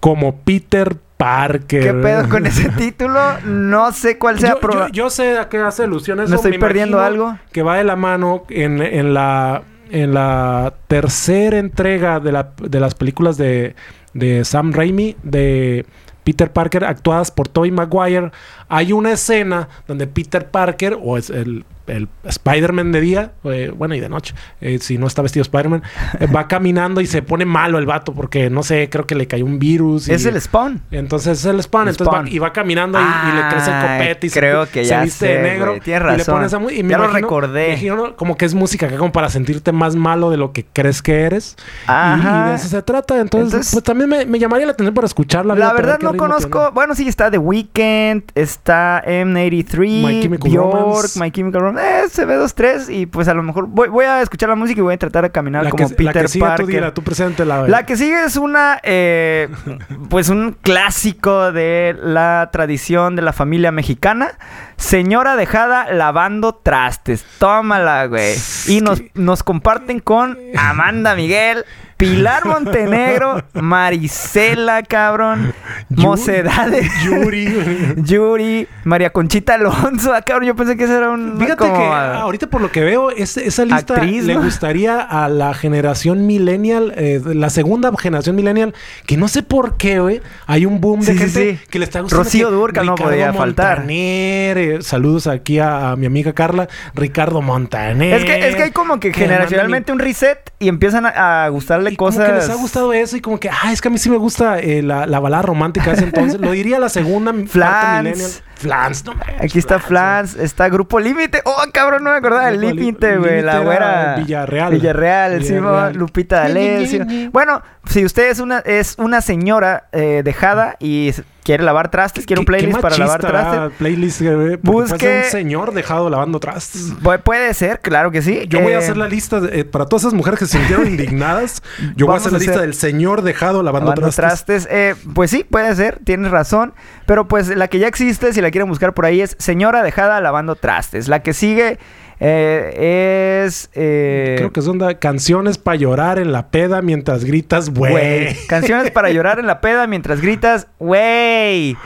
[0.00, 1.82] como Peter Parker.
[1.82, 3.20] ¿Qué pedo con ese título?
[3.44, 4.56] No sé cuál sea.
[4.60, 6.30] Yo, yo- yo sé a qué hace alusión eso.
[6.30, 7.36] ¿Me estoy me perdiendo algo?
[7.52, 12.80] Que va de la mano en, en la en la tercera entrega de, la- de
[12.80, 13.74] las películas de,
[14.14, 15.84] de Sam Raimi, de
[16.24, 18.30] Peter Parker, actuadas por Tobey Maguire.
[18.74, 23.94] Hay una escena donde Peter Parker, o es el, el Spider-Man de día, eh, bueno,
[23.94, 25.82] y de noche, eh, si no está vestido Spider-Man,
[26.20, 29.26] eh, va caminando y se pone malo el vato porque, no sé, creo que le
[29.26, 30.08] cayó un virus.
[30.08, 30.80] y- Es el Spawn.
[30.90, 32.26] entonces es el spawn, El entonces Spawn.
[32.26, 34.84] va, y va caminando y, y le crece el Ay, copete y se- creo que
[34.84, 35.66] se, ya viste sé, de negro.
[35.72, 36.34] güey, tienes y le razón.
[36.36, 37.60] pones esa mu- y me Ya lo imagino- recordé.
[37.66, 40.64] me imagino como que es música acá como para sentirte más malo de lo que
[40.72, 41.56] crees que eres.
[41.86, 42.46] Ajá.
[42.46, 43.20] Y, de eso se trata.
[43.20, 45.54] Entonces, Entonces- pues también me, me llamaría la atención para escucharla.
[45.56, 46.58] La verdad no conozco.
[46.60, 46.70] tiene.
[46.74, 48.22] Bueno, sí, está The Weeknd,
[48.62, 51.20] está M83, My Chemical Bjork, Romance.
[51.20, 52.22] My Chemical Romance.
[52.22, 52.94] Eh, CB23.
[52.94, 55.24] Y pues a lo mejor voy, voy a escuchar la música y voy a tratar
[55.24, 56.66] de caminar La como que, la Peter que sigue, Parker.
[56.66, 57.66] tú dila, tú preséntela.
[57.66, 59.48] La que sigue es una, eh,
[60.08, 64.30] pues un clásico de la tradición de la familia mexicana.
[64.76, 67.24] Señora dejada lavando trastes.
[67.38, 68.36] Tómala, güey.
[68.68, 71.64] Y nos, nos comparten con Amanda Miguel,
[72.10, 75.52] Pilar Montenegro, Marisela, cabrón,
[75.90, 76.86] Yu- Mocedades.
[77.04, 77.94] Yuri.
[78.04, 80.12] Yuri, María Conchita Alonso.
[80.12, 81.36] Ah, cabrón, yo pensé que ese era un.
[81.38, 84.42] Fíjate como, que ah, ahorita por lo que veo, es- esa lista Actriz, le ¿no?
[84.42, 88.74] gustaría a la generación millennial, eh, la segunda generación millennial,
[89.06, 91.66] que no sé por qué, güey, hay un boom de Sí, gente sí.
[91.70, 92.24] que le está gustando.
[92.24, 93.78] Rocío Dúrcal no podía faltar.
[93.78, 98.14] Montaner, eh, saludos aquí a, a mi amiga Carla, Ricardo Montaner.
[98.14, 101.48] Es que, es que hay como que que generacionalmente un reset y empiezan a, a
[101.48, 103.90] gustarle y como que les ha gustado eso y como que, ah, es que a
[103.90, 106.40] mí sí me gusta eh, la, la balada romántica de ese entonces.
[106.40, 108.04] Lo diría la segunda parte Flans.
[108.04, 108.30] millennial.
[108.62, 111.40] Flans, no manches, Aquí está Flans, está Grupo Límite.
[111.44, 113.42] Oh, cabrón, no me acordaba del Límite, güey.
[113.42, 114.02] La güera.
[114.12, 114.72] era Villarreal.
[114.72, 115.94] Villarreal, sí, Villarreal.
[115.94, 117.28] Lupita Ñe, Ñe.
[117.32, 121.12] Bueno, si usted es una, es una señora eh, dejada y
[121.44, 123.76] quiere lavar trastes, quiere un playlist para lavar trastes.
[123.76, 126.92] Playlist, porque Busque- puede ser un señor dejado lavando trastes.
[127.02, 128.44] pu- Puede ser, claro que sí.
[128.46, 130.58] Yo voy a Eh, hacer la lista de- eh, para todas esas mujeres que se
[130.58, 131.60] sintieron indignadas.
[131.96, 134.66] Yo voy a hacer la a lista hacer- del señor dejado lavando, Lavando trastes.
[134.66, 134.68] trastes.
[134.70, 136.74] Eh, pues sí, puede ser, tienes razón.
[137.06, 140.20] Pero pues la que ya existe, si la quieren buscar por ahí, es Señora Dejada
[140.20, 141.08] Lavando Trastes.
[141.08, 141.78] La que sigue
[142.20, 143.68] eh, es...
[143.74, 148.36] eh, Creo que son da- canciones para llorar en la peda mientras gritas, güey.
[148.46, 151.76] Canciones para llorar en la peda mientras gritas, güey.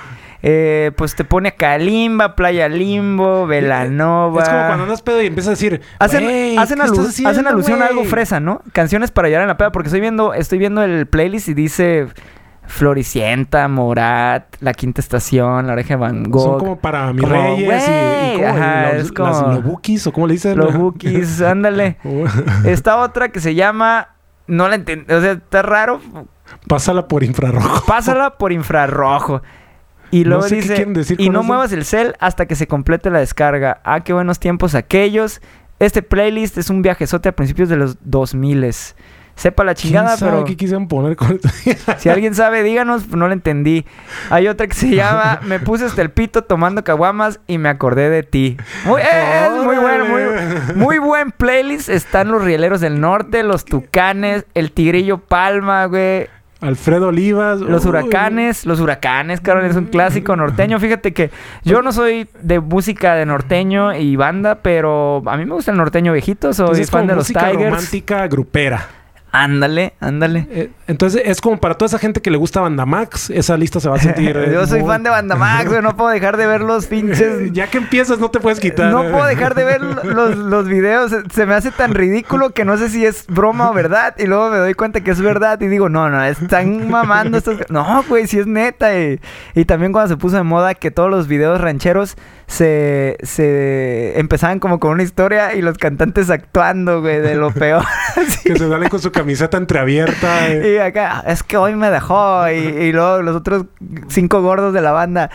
[0.42, 4.42] Eh, pues te pone Kalimba, Playa Limbo, Velanova.
[4.42, 7.30] Es como cuando andas pedo y empiezas a decir, Hacen, "Güey, hacen, ¿qué alu- haciendo,
[7.30, 8.62] hacen alusión a algo güey?" fresa, ¿no?
[8.72, 12.06] Canciones para llorar en la peda, porque estoy viendo, estoy viendo el playlist y dice
[12.66, 16.42] Floricienta, Morat, La Quinta Estación, La Oreja de Van Gogh.
[16.42, 20.06] Son como para mis Como, reyes y, y como ajá, los, es como- las lobukis
[20.06, 20.56] o cómo le dicen.
[20.58, 21.96] Los Bookies, ándale.
[22.64, 24.08] Está otra que se llama...
[24.48, 26.00] No la entendí, o sea, está raro.
[26.68, 27.84] Pásala por infrarrojo.
[27.86, 29.42] Pásala por infrarrojo.
[30.12, 31.46] Y No luego sé qué dice, decir y no eso".
[31.48, 33.80] muevas el cel hasta que se complete la descarga.
[33.82, 35.40] Ah, qué buenos tiempos aquellos.
[35.80, 38.72] Este playlist es un viajezote a principios de los 2000
[39.36, 41.38] Sepa la chingada, ¿Quién sabe pero qué quisieron poner con
[41.98, 43.84] si alguien sabe, díganos, pues no lo entendí.
[44.30, 48.08] Hay otra que se llama Me puse hasta el pito tomando caguamas y me acordé
[48.08, 48.56] de ti.
[48.86, 50.22] Muy, eh, es muy bueno, muy,
[50.74, 51.90] muy buen playlist.
[51.90, 56.28] Están los rieleros del norte, los tucanes, el tigrillo palma, güey.
[56.62, 57.60] Alfredo Olivas.
[57.60, 57.90] Los Uy.
[57.90, 60.80] huracanes, los huracanes, cabrón, es un clásico norteño.
[60.80, 61.30] Fíjate que
[61.62, 65.76] yo no soy de música de norteño y banda, pero a mí me gusta el
[65.76, 67.70] norteño viejito, soy Entonces es fan como de los música Tigers.
[67.70, 68.88] romántica grupera.
[69.38, 70.46] Ándale, ándale.
[70.50, 73.88] Eh, entonces es como para toda esa gente que le gusta Bandamax, esa lista se
[73.88, 74.34] va a sentir.
[74.52, 75.82] Yo soy muy- fan de Bandamax, güey.
[75.82, 77.52] No puedo dejar de ver los pinches.
[77.52, 78.90] ya que empiezas no te puedes quitar.
[78.90, 81.14] No puedo dejar de ver los, los videos.
[81.32, 84.14] Se me hace tan ridículo que no sé si es broma o verdad.
[84.18, 85.60] Y luego me doy cuenta que es verdad.
[85.60, 87.58] Y digo, no, no, están mamando estos.
[87.68, 88.98] No, güey, si es neta.
[88.98, 89.20] Y,
[89.54, 92.16] y también cuando se puso de moda que todos los videos rancheros
[92.46, 97.84] se, se empezaban como con una historia y los cantantes actuando, güey, de lo peor.
[98.44, 100.48] Que se salen con su camiseta entreabierta.
[100.50, 100.74] eh.
[100.74, 102.48] Y acá, es que hoy me dejó.
[102.48, 103.66] Y, y luego los otros
[104.08, 105.30] cinco gordos de la banda.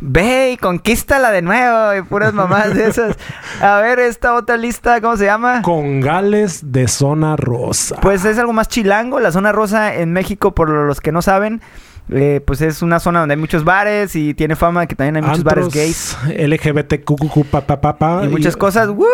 [0.00, 1.94] Ve y conquístala de nuevo.
[1.94, 3.16] Y puras mamás de esas.
[3.60, 5.62] A ver, esta otra lista, ¿cómo se llama?
[5.62, 7.96] Con gales de zona rosa.
[8.02, 9.20] Pues es algo más chilango.
[9.20, 11.62] La zona rosa en México, por los que no saben,
[12.10, 15.16] eh, pues es una zona donde hay muchos bares y tiene fama de que también
[15.16, 18.88] hay muchos bares gays LGBTQ, pa, pa, pa, pa, y muchas cosas.
[18.94, 19.06] ¡Woo!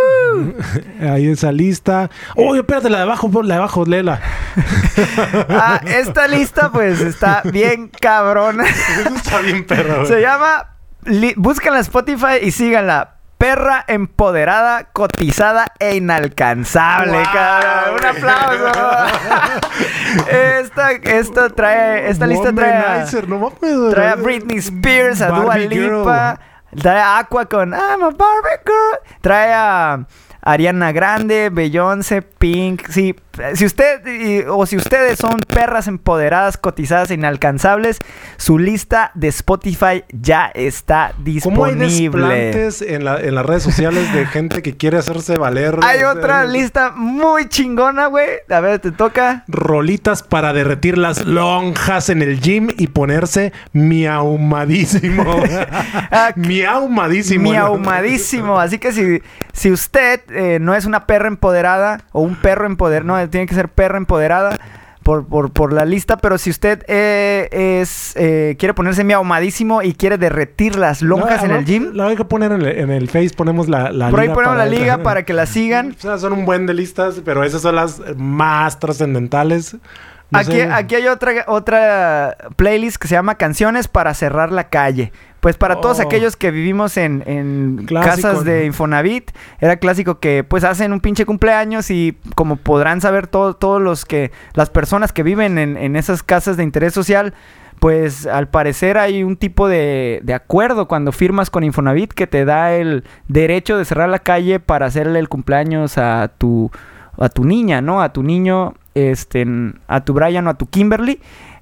[1.01, 2.11] Ahí esa lista.
[2.36, 4.20] Oh, espérate, la de abajo, la de abajo, léela.
[5.49, 8.64] Ah, esta lista, pues está bien cabrona.
[9.16, 10.05] Está bien perro.
[10.07, 10.76] Se llama.
[11.36, 13.20] Búscanla en Spotify y síganla.
[13.41, 17.95] Perra empoderada, cotizada e inalcanzable, Wow, cabrón.
[17.95, 18.70] Un aplauso.
[20.30, 23.51] esta, esto trae, esta lista trae, no
[23.91, 24.16] trae a.
[24.16, 26.38] Britney Spears, a Dua Lipa,
[26.76, 30.07] trae a Aqua con I'm a Barbie Girl, trae a
[30.43, 32.88] Ariana Grande, Beyoncé, Pink.
[32.91, 33.16] Sí,
[33.55, 37.99] si usted y- o si ustedes son perras empoderadas, cotizadas e inalcanzables,
[38.36, 41.12] su lista de Spotify ya está
[41.43, 42.26] ¿Cómo hay disponible.
[42.28, 45.78] desplantes en, la- en las redes sociales de gente que quiere hacerse valer?
[45.82, 48.28] Hay otra lista muy chingona, güey.
[48.49, 49.45] A ver, te toca.
[49.49, 55.24] Rolitas para derretir las lonjas en el gym y ponerse miaumadísimo.
[56.12, 57.51] Ah, miaumadísimo.
[57.51, 58.59] Mi ahumadísimo.
[58.59, 59.22] Así que si,
[59.53, 63.55] si usted eh, no es una perra empoderada o un perro empoderado, no, tiene que
[63.55, 64.59] ser perra empoderada
[65.03, 66.16] por, por, por la lista.
[66.18, 67.49] Pero si usted eh,
[67.81, 71.91] es eh, quiere ponerse mi ahumadísimo y quiere derretir las lonjas No, en el gym,
[71.95, 74.35] La hay que poner en el, en el Face, ponemos la, la por ahí liga
[74.35, 75.97] ponemos la liga para que la sigan.
[75.99, 79.76] O sea, son un buen de listas, pero esas son las más trascendentales.
[80.31, 80.70] No Aquí, sé.
[80.70, 85.12] aquí hay otra, otra playlist que se llama Canciones para cerrar la calle.
[85.41, 86.03] Pues para todos Oh.
[86.03, 88.66] aquellos que vivimos en, en Clásico, casas de.
[88.66, 93.80] Infonavit, era clásico que pues hacen un pinche cumpleaños y como podrán saber todo- todos
[93.80, 97.32] los que, las personas que viven en, en esas casas de interés social,
[97.78, 102.45] pues al parecer hay un tipo de, de acuerdo cuando firmas con Infonavit que te
[102.45, 106.70] da el derecho de cerrar la calle para hacerle el cumpleaños a tu,
[107.18, 108.03] a tu niña, ¿no?
[108.03, 109.47] A tu niño, este,
[109.88, 111.18] a tu Brian o a tu Kimberly.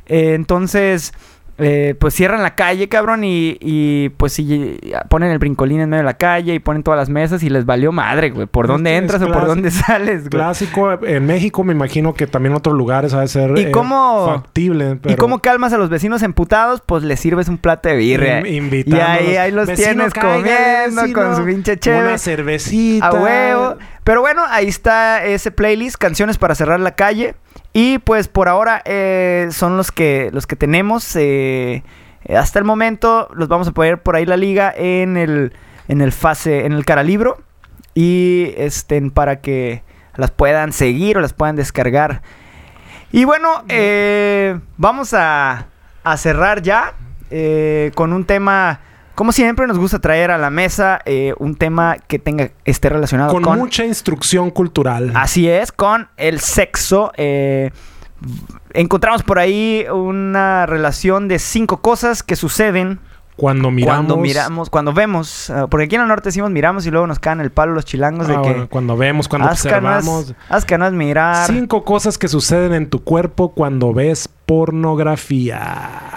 [0.07, 1.13] Eh, entonces,
[1.59, 4.79] eh, pues cierran la calle, cabrón, y, y pues si
[5.11, 7.67] ponen el brincolín en medio de la calle y ponen todas las mesas y les
[7.67, 8.47] valió madre, güey.
[8.47, 10.31] ¿Por dónde es entras o por dónde sales, güey?
[10.31, 13.73] Clásico en México, me imagino que también en otros lugares ha de ser ¿Y eh,
[13.73, 14.91] factible.
[14.93, 16.83] ¿Y pero- cómo calmas a los vecinos emputados?
[16.85, 18.47] Pues les sirves un plato de birria.
[18.47, 21.13] In- y ahí, ahí los tienes comiendo vecino.
[21.23, 22.09] con su pinche chévere.
[22.09, 23.07] Una cervecita.
[23.09, 23.77] A huevo.
[24.05, 27.35] Pero bueno, ahí está ese playlist, canciones para cerrar la calle.
[27.73, 31.15] Y pues por ahora eh, son los que los que tenemos.
[31.17, 31.83] eh,
[32.29, 35.53] hasta el momento los vamos a poner por ahí la liga en el
[35.89, 37.41] en el fase en el caralibro
[37.95, 39.83] y este para que
[40.17, 42.23] las puedan seguir o las puedan descargar.
[43.13, 45.67] Y bueno, eh, vamos a,
[46.05, 46.95] a cerrar ya
[47.31, 48.81] eh, con un tema.
[49.19, 53.33] Como siempre, nos gusta traer a la mesa eh, un tema que tenga esté relacionado
[53.33, 53.59] Con, con.
[53.59, 55.11] mucha instrucción cultural.
[55.17, 57.11] Así es, con el sexo.
[57.17, 57.73] eh,
[58.75, 63.01] encontramos por ahí una relación de cinco cosas que suceden
[63.35, 63.97] Cuando miramos.
[64.07, 65.51] cuando miramos, cuando vemos.
[65.51, 67.85] ah, porque aquí en el norte decimos miramos y luego nos caen el palo los
[67.87, 68.51] chilangos de Ah, que.
[68.51, 70.35] bueno, cuando vemos, cuando "Haz que observamos.
[70.65, 71.45] que no es mirar.
[71.49, 75.59] Cinco cosas que suceden en tu cuerpo cuando ves pornografía.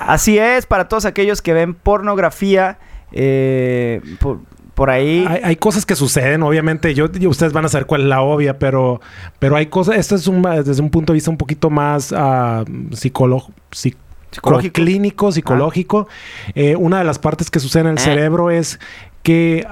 [0.08, 2.78] Así es, para todos aquellos que ven pornografía,
[3.12, 4.39] eh, por,
[4.74, 5.26] por ahí.
[5.28, 6.93] Hay, hay cosas que suceden, obviamente.
[6.93, 9.01] Yo, yo- ustedes van a saber cuál es la obvia, pero,
[9.39, 9.97] pero hay cosas.
[9.97, 13.95] Esto es un, desde un punto de vista un poquito más ah, psicólogo, psi-
[14.32, 14.74] Psicológico.
[14.76, 16.07] clínico, psicológico.
[16.55, 18.01] Eh, una de las partes que sucede en el Eh.
[18.01, 18.80] cerebro es
[19.24, 19.65] que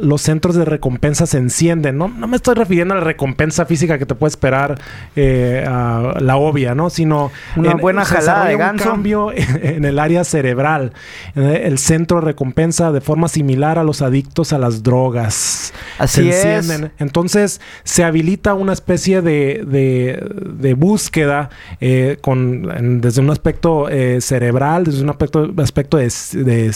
[0.00, 1.96] los centros de recompensa se encienden.
[1.96, 4.78] No, no me estoy refiriendo a la recompensa física que te puede esperar
[5.16, 6.90] eh, a la obvia, ¿no?
[6.90, 8.90] Sino Una buena jalada de desarrolla un ganso.
[8.90, 10.92] cambio en el área cerebral,
[11.34, 15.72] el centro de recompensa de forma similar a los adictos a las drogas.
[15.98, 16.44] Así se es.
[16.68, 16.92] encienden.
[16.98, 20.22] Entonces se habilita una especie de, de-
[20.58, 26.12] de búsqueda eh, con, en- desde un aspecto eh, cerebral, desde un aspecto, aspecto de,
[26.32, 26.72] de,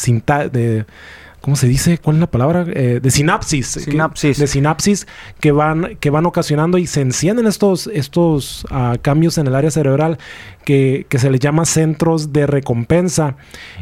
[0.50, 0.86] de
[1.40, 1.98] ¿cómo se dice?
[1.98, 2.64] ¿Cuál es la palabra?
[2.68, 3.74] Eh, de sinapsis.
[3.74, 4.38] que- Sinapsis.
[4.38, 5.06] de sinapsis
[5.40, 9.70] que van, que van ocasionando y se encienden estos, estos ah, cambios en el área
[9.70, 10.18] cerebral
[10.64, 13.36] que, que se les llama centros de recompensa.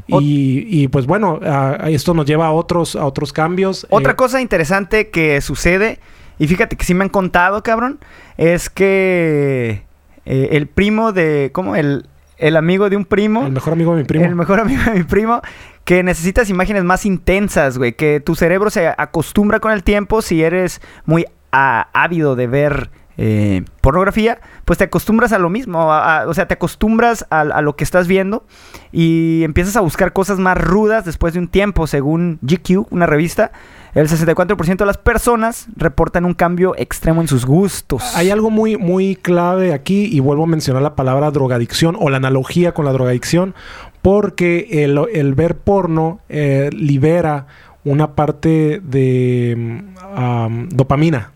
[0.09, 3.87] Ot- Y, y, pues bueno, ah, esto nos lleva a otros, a otros cambios.
[3.91, 5.99] Otra Eh, cosa interesante que sucede,
[6.39, 7.99] y fíjate que sí me han contado, cabrón,
[8.37, 9.83] es que
[10.27, 11.51] eh, el primo de.
[11.53, 11.77] ¿Cómo?
[11.77, 12.07] El,
[12.39, 13.47] el amigo de un primo.
[13.47, 14.25] El mejor amigo de mi primo.
[14.25, 15.41] El mejor amigo de mi primo.
[15.85, 17.93] Que necesitas imágenes más intensas, güey.
[17.93, 20.21] Que tu cerebro se acostumbra con el tiempo.
[20.23, 25.91] Si eres muy ah, ávido de ver eh, pornografía, pues te acostumbras a lo mismo.
[25.93, 28.45] a- a- o sea, te acostumbras a, a lo que estás viendo.
[28.93, 31.87] Y empiezas a buscar cosas más rudas después de un tiempo.
[31.87, 33.53] Según GQ, una revista,
[33.97, 38.03] el 64% de las personas reportan un cambio extremo en sus gustos.
[38.15, 42.19] Hay algo muy, muy clave aquí y vuelvo a mencionar la palabra drogadicción o la
[42.19, 43.55] analogía con la drogadicción
[44.03, 47.47] porque el, el ver porno eh, libera
[47.85, 51.33] una parte de mm, am, dopamina.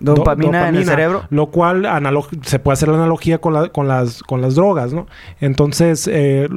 [0.00, 1.22] Do- dopamina, en el cerebro.
[1.30, 1.86] Lo cual
[2.42, 5.06] se puede hacer la analogía con, la- con, las, con las drogas, ¿no?
[5.40, 6.48] Entonces, eh,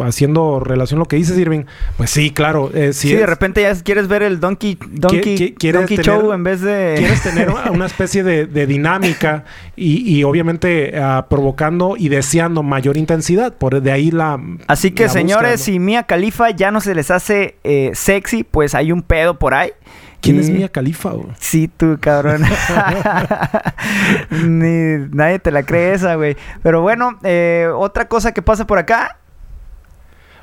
[0.00, 1.64] haciendo relación a lo que dices, Irving,
[1.96, 2.70] pues sí, claro.
[2.74, 6.32] eh, si Sí, de repente ya quieres ver el Donkey, donkey, qui- donkey tener- Show
[6.32, 6.94] en vez de...
[6.98, 9.44] quieres tener una- especie de, de dinámica
[9.76, 13.54] y, y obviamente ah, provocando y deseando mayor intensidad.
[13.54, 14.40] Por de ahí la.
[14.66, 15.64] Así que la señores, ¿no?
[15.64, 19.54] si Mia Khalifa ya no se les hace eh, sexy, pues hay un pedo por
[19.54, 19.70] ahí.
[20.20, 21.12] ¿Quién Y- es Mia Califa?
[21.38, 22.42] Sí, tú, cabrón.
[24.30, 26.36] Ni nadie te la cree esa, güey.
[26.62, 29.18] Pero bueno, eh, otra cosa que pasa por acá.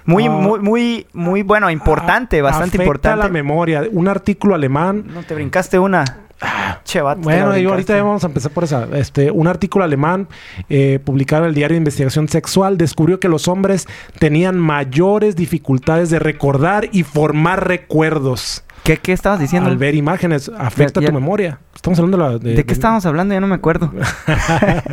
[0.06, 0.30] Muy, Ah.
[0.30, 3.24] muy, muy, muy bueno, importante, bastante Afecta importante.
[3.24, 3.84] la memoria.
[3.92, 5.06] Un artículo alemán.
[5.14, 6.04] No te brincaste una.
[6.84, 8.88] Che, vato, Bueno, ahorita vamos a empezar por esa.
[8.94, 10.28] Este, un artículo alemán
[10.70, 13.88] eh, publicado en el diario de investigación sexual descubrió que los hombres
[14.20, 19.70] tenían mayores dificultades de recordar y formar recuerdos ¿Qué, qué estabas diciendo?
[19.70, 20.50] al ver imágenes.
[20.58, 21.60] Afecta Ya- tu memoria.
[21.76, 22.56] Estamos hablando de la...
[22.56, 23.34] ¿De, qué estábamos hablando?
[23.34, 23.92] Ya no me acuerdo.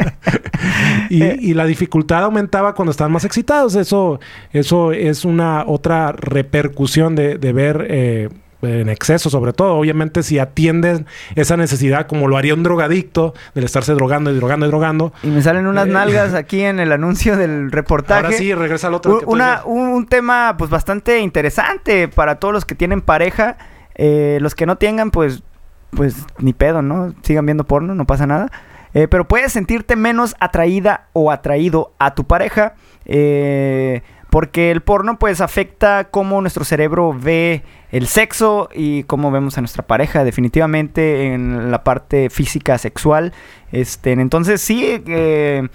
[1.10, 3.74] y, y la dificultad aumentaba cuando estaban más excitados.
[3.76, 4.20] Eso,
[4.52, 8.28] eso es una otra repercusión de, de ver eh,
[8.62, 9.74] en exceso, sobre todo.
[9.74, 14.66] Obviamente, si atienden esa necesidad, como lo haría un drogadicto, del estarse drogando y drogando
[14.66, 15.12] y drogando.
[15.22, 15.90] Y me salen unas Eh.
[15.90, 18.24] nalgas aquí en el anuncio del reportaje.
[18.26, 19.18] Ahora sí, regresa al otro.
[19.20, 23.56] Tú una- un, un tema pues bastante interesante para todos los que tienen pareja.
[23.94, 25.42] Eh, los que no tengan, pues,
[25.90, 27.14] pues ni pedo, ¿no?
[27.22, 28.50] Sigan viendo porno, no pasa nada.
[28.94, 32.74] Eh, pero puedes sentirte menos atraída o atraído a tu pareja.
[33.04, 39.58] eh, porque el porno pues afecta cómo nuestro cerebro ve el sexo y cómo vemos
[39.58, 43.34] a nuestra pareja definitivamente en la parte física sexual.
[43.72, 45.68] Este, entonces sí, eh,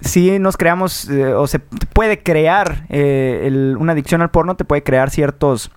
[0.00, 4.82] sí nos creamos eh, o se puede crear eh, una adicción al porno, te puede
[4.82, 5.70] crear ciertos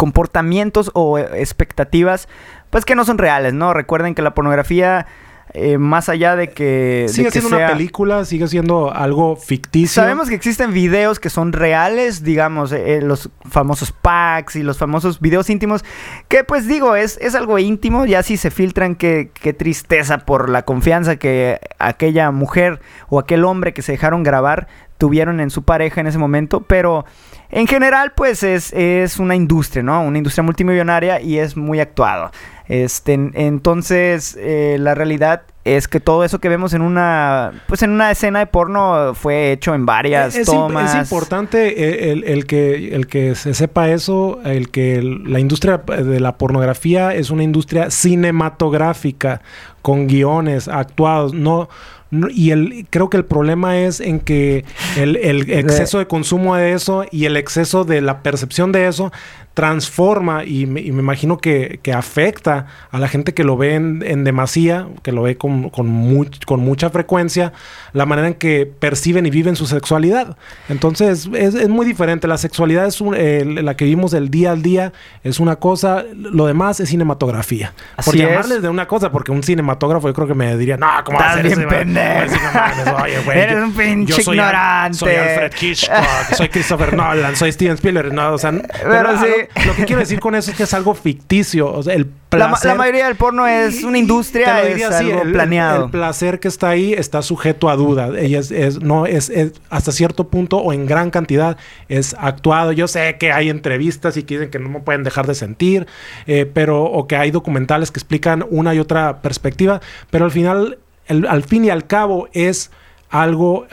[0.00, 2.26] comportamientos o eh, expectativas
[2.70, 3.74] pues que no son reales, ¿no?
[3.74, 5.06] Recuerden que la pornografía
[5.52, 7.06] eh, más allá de que...
[7.06, 10.00] de Sigue que siendo sea- una película, sigue siendo algo ficticio.
[10.02, 15.20] Sabemos que existen videos que son reales, digamos, eh, los famosos packs y los famosos
[15.20, 15.84] videos íntimos,
[16.28, 20.48] que pues digo, es, es algo íntimo, ya si se filtran, qué, qué tristeza por
[20.48, 25.64] la confianza que aquella mujer o aquel hombre que se dejaron grabar tuvieron en su
[25.64, 27.04] pareja en ese momento, pero
[27.50, 30.02] en general pues es, es una industria, ¿no?
[30.02, 32.30] Una industria multimillonaria y es muy actuado.
[32.68, 37.82] Este, en- entonces, eh, la realidad es que todo eso que vemos en una, pues
[37.82, 40.94] en una escena de porno fue hecho en varias es, tomas.
[40.94, 41.68] es importante
[42.08, 46.18] eh, el, el que, el que se sepa eso, el que el- la industria de
[46.20, 49.42] la pornografía es una industria cinematográfica
[49.82, 51.68] con guiones actuados, no,
[52.10, 54.64] no- y el creo que el problema es en que
[54.96, 59.12] el, el exceso de consumo de eso y el exceso de la percepción de eso
[59.54, 63.74] transforma y me, y me imagino que, que afecta a la gente que lo ve
[63.74, 67.52] en, en demasía, que lo ve con, con, much- con mucha frecuencia,
[67.92, 70.36] la manera en que perciben y viven su sexualidad.
[70.68, 72.26] Entonces es, es muy diferente.
[72.28, 74.92] La sexualidad es un- eh, la que vivimos del día al día,
[75.24, 77.72] es una cosa, lo demás es cinematografía.
[77.96, 78.28] Por Así es.
[78.28, 81.32] llamarles de una cosa, porque un cinematógrafo yo creo que me diría, no, ¿cómo va
[81.32, 82.28] a ser pendejo.
[82.32, 84.98] Sí, no mames, oye, güey, Eres yo- un pinche yo soy Al- ignorante.
[84.98, 89.26] Soy Alfred Hitchcock, soy Christopher Nolan, soy Steven Spielberg, no, o sea, Pero sí.
[89.56, 92.06] Lo, lo que quiero decir con eso es que es algo ficticio, o sea, el
[92.06, 95.86] placer la mayoría del porno es una industria, es así, algo el- planeado.
[95.86, 98.10] El, placer que está ahí está sujeto a duda.
[98.18, 101.56] Ella es, es- no es, es hasta cierto punto o en gran cantidad
[101.88, 102.72] es actuado.
[102.72, 105.86] Yo sé que hay entrevistas y que dicen que no me pueden dejar de sentir,
[106.26, 109.80] eh, pero o que hay documentales que explican una y otra perspectiva,
[110.10, 112.70] pero al final, el- al fin y al cabo es
[113.08, 113.66] algo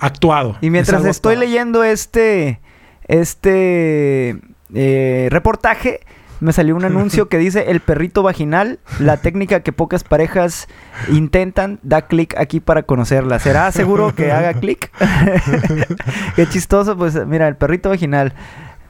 [0.00, 0.56] actuado.
[0.62, 1.40] Y mientras estoy actuado.
[1.40, 2.58] leyendo este,
[3.06, 4.38] este
[4.74, 6.00] eh, reportaje
[6.42, 10.68] me salió un anuncio que dice el perrito vaginal, la técnica que pocas parejas
[11.08, 13.38] intentan, da clic aquí para conocerla.
[13.38, 14.90] ¿Será seguro que haga clic?
[16.36, 18.34] Qué chistoso, pues mira, el perrito vaginal.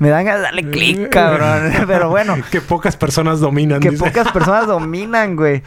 [0.02, 1.72] Me dan de darle clic, cabrón.
[1.86, 2.36] Pero bueno.
[2.50, 3.78] Que pocas personas dominan.
[3.80, 4.02] Que dice.
[4.04, 5.62] pocas personas dominan, güey.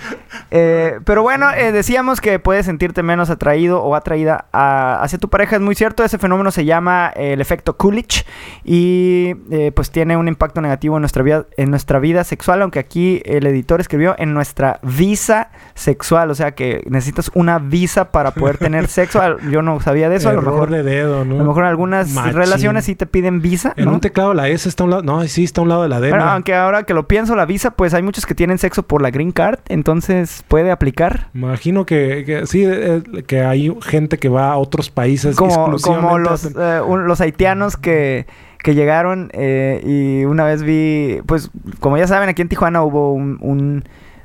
[0.51, 5.29] Eh, pero bueno, eh, decíamos que puedes sentirte menos atraído o atraída a- hacia tu
[5.29, 5.55] pareja.
[5.55, 6.03] Es muy cierto.
[6.03, 8.25] Ese fenómeno se llama eh, el efecto Coolidge.
[8.63, 12.61] Y eh, pues tiene un impacto negativo en nuestra, vida, en nuestra vida sexual.
[12.61, 16.29] Aunque aquí el editor escribió en nuestra visa sexual.
[16.31, 19.21] O sea que necesitas una visa para poder tener sexo.
[19.49, 20.29] Yo no sabía de eso.
[20.29, 21.35] A lo Error mejor, de dedo, ¿no?
[21.35, 22.33] a lo mejor en algunas Machín.
[22.33, 23.73] relaciones sí te piden visa.
[23.77, 23.93] En ¿no?
[23.93, 25.03] un teclado la S está a un lado.
[25.03, 26.09] No, sí, está a un lado de la D.
[26.09, 26.31] Bueno, ¿no?
[26.31, 29.11] aunque ahora que lo pienso, la visa, pues hay muchos que tienen sexo por la
[29.11, 31.29] green card, entonces puede aplicar.
[31.33, 36.17] Imagino que, que sí, eh, que hay gente que va a otros países Como, como
[36.17, 38.25] los, eh, un- los haitianos que,
[38.63, 43.13] que llegaron eh, y una vez vi, pues como ya saben, aquí en Tijuana hubo
[43.13, 43.83] un, un,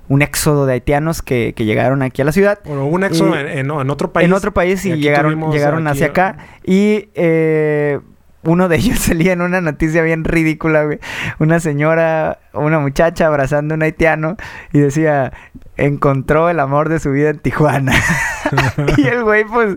[0.08, 2.58] un éxodo de haitianos que, que llegaron aquí a la ciudad.
[2.64, 4.26] Bueno, un éxodo y- en, otro país.
[4.26, 6.36] en otro país y llegaron, llegaron hacia acá.
[6.64, 8.00] Y eh,
[8.42, 10.98] uno de ellos salía en una noticia bien ridícula, güey.
[11.38, 14.36] Una señora, una muchacha abrazando a un haitiano
[14.72, 15.32] y decía,
[15.84, 17.92] encontró el amor de su vida en Tijuana.
[18.96, 19.76] y el güey, pues,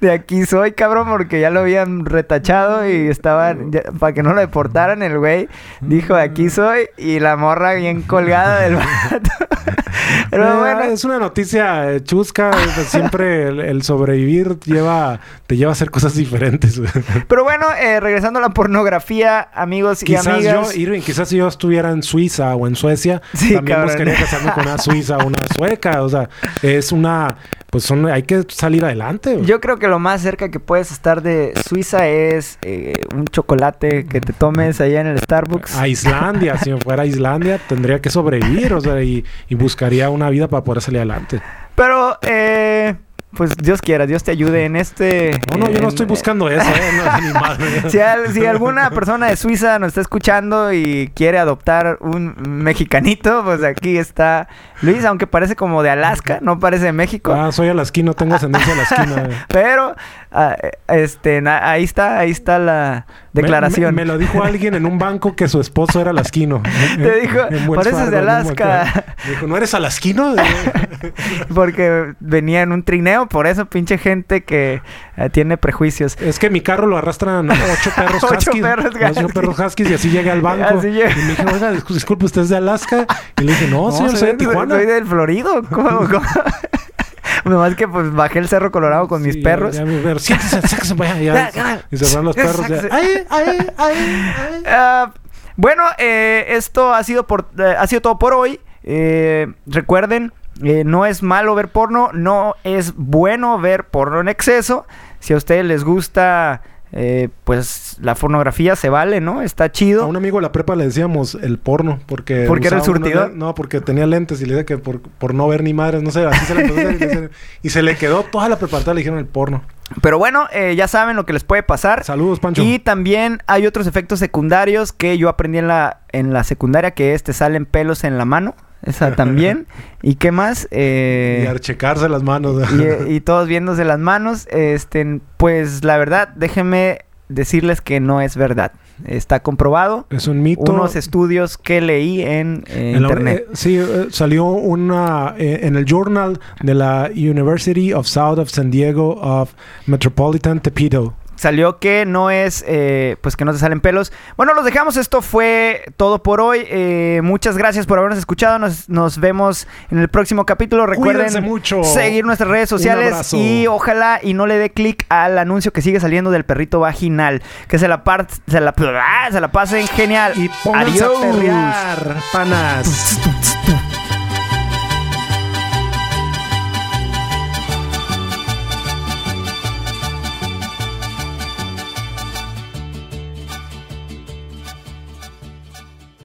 [0.00, 4.32] de aquí soy, cabrón, porque ya lo habían retachado y estaban, ya- para que no
[4.34, 5.48] lo deportaran, el güey
[5.80, 9.30] dijo, aquí soy, y la morra bien colgada del vato.
[10.30, 12.50] Pero Eh, bueno, Es una noticia eh, chusca.
[12.88, 16.80] siempre el, el sobrevivir lleva, te lleva a hacer cosas diferentes.
[17.28, 20.74] Pero bueno, eh, regresando a la pornografía, amigos y quizás amigas.
[20.74, 23.86] yo, Irving, quizás si yo estuviera en Suiza o en Suecia, Sí, también cabrón.
[23.94, 26.02] buscaría casarme con una suiza o una sueca.
[26.02, 26.28] O sea,
[26.62, 27.36] es una...
[27.70, 29.40] Pues son, hay que salir adelante.
[29.42, 34.06] Yo creo que lo más cerca que puedes estar de Suiza es eh, un chocolate
[34.06, 35.74] que te tomes allá en el Starbucks.
[35.76, 40.08] A Islandia, si me fuera a Islandia, tendría que sobrevivir, o sea, y, y buscaría
[40.10, 41.40] una vida para poder salir adelante.
[41.74, 42.94] Pero, eh,
[43.36, 45.32] pues Dios quiera, Dios te ayude en este...
[45.50, 46.90] No, no, yo en- no estoy buscando eso, ¿eh?
[46.96, 47.66] No, ni madre.
[47.90, 53.42] Si, al- si alguna persona de Suiza nos está escuchando y quiere adoptar un mexicanito,
[53.42, 54.46] pues aquí está
[54.84, 57.32] Luis, aunque parece como de Alaska, no parece de México.
[57.32, 59.22] Ah, soy alasquino, tengo ascendencia alasquina.
[59.24, 59.36] güey.
[59.48, 59.94] Pero,
[60.32, 63.94] ah, eh, este, na- ahí está, ahí está la declaración.
[63.94, 66.62] Me, me lo dijo alguien en un banco que su esposo era alasquino.
[66.96, 67.38] Te dijo,
[67.74, 69.04] "Pareces de Fargo, no me Alaska".
[69.24, 70.34] Me dijo, ¿no eres alasquino?
[71.54, 74.82] Porque venía en un trineo, por eso pinche gente que
[75.16, 76.16] eh, tiene prejuicios.
[76.20, 78.62] es que mi carro lo arrastran ocho perros Ocho huskies.
[78.62, 80.78] perros Ocho perros huskies y así llegué al banco.
[80.78, 80.88] Así.
[80.88, 83.06] Y me dije, oiga, discul- disculpe, ¿usted es de Alaska?
[83.40, 84.73] Y le dije, no, señor, soy de Tijuana.
[84.76, 85.62] Soy del Florido.
[85.70, 86.08] ¿Cómo?
[86.08, 86.22] cómo?
[87.44, 89.76] Nomás que pues bajé el Cerro Colorado con mis perros.
[89.76, 89.84] Ya,
[91.50, 92.66] ya, y se fueron los perros.
[92.68, 92.82] ya.
[92.90, 94.62] Ay, ay, ay, ay.
[94.66, 95.12] Ah,
[95.56, 98.60] bueno, eh, esto ha sido, por, eh, ha sido todo por hoy.
[98.82, 104.86] Eh, recuerden, no es malo ver porno, no es bueno ver porno en exceso.
[105.20, 106.62] Si a ustedes les gusta,
[106.96, 109.42] eh, pues la pornografía se vale, ¿no?
[109.42, 110.06] Está A chido.
[110.06, 112.44] un amigo de la prepa le decíamos el porno porque...
[112.46, 113.32] ¿Porque era el surtidor?
[113.34, 116.12] No, porque tenía lentes y le dije que por, por no ver ni madres, no
[116.12, 117.30] sé, así se empezó a le-
[117.62, 119.62] Y se le quedó toda la preparatoria, le dijeron el porno.
[120.02, 122.04] Pero bueno, eh, ya saben lo que les puede pasar.
[122.04, 122.62] Saludos, Pancho.
[122.62, 127.12] Y también hay otros efectos secundarios que yo aprendí en la, en la secundaria, que
[127.14, 128.54] es te salen pelos en la mano.
[128.84, 129.66] Esa también.
[130.02, 130.68] ¿Y qué más?
[130.70, 132.62] Eh, Y archecarse las manos.
[133.08, 134.46] y, y todos viéndose las manos.
[134.50, 138.72] Este, pues la verdad, déjenme decirles que no es verdad.
[139.06, 140.06] Está comprobado.
[140.10, 140.70] es un mito.
[140.72, 143.46] Unos estudios que leí en, eh, En la- internet.
[143.48, 148.50] eh, sí, eh, salió una eh, en el journal de la University of South of
[148.50, 149.52] San Diego of
[149.86, 151.14] Metropolitan Tepito.
[151.36, 154.12] Salió que no es, eh, pues que no te salen pelos.
[154.36, 154.96] Bueno, los dejamos.
[154.96, 156.64] Esto fue todo por hoy.
[156.68, 158.58] Eh, muchas gracias por habernos escuchado.
[158.58, 160.86] Nos, nos vemos en el próximo capítulo.
[160.86, 161.82] Recuerden Cuídense mucho.
[161.84, 166.00] seguir nuestras redes sociales y ojalá y no le dé clic al anuncio que sigue
[166.00, 167.42] saliendo del perrito vaginal.
[167.68, 169.28] Que se la, par- se la, ¡ah!
[169.30, 170.32] se la pasen genial.
[170.36, 171.10] Y Adiós.
[171.16, 173.18] a perrear, panas.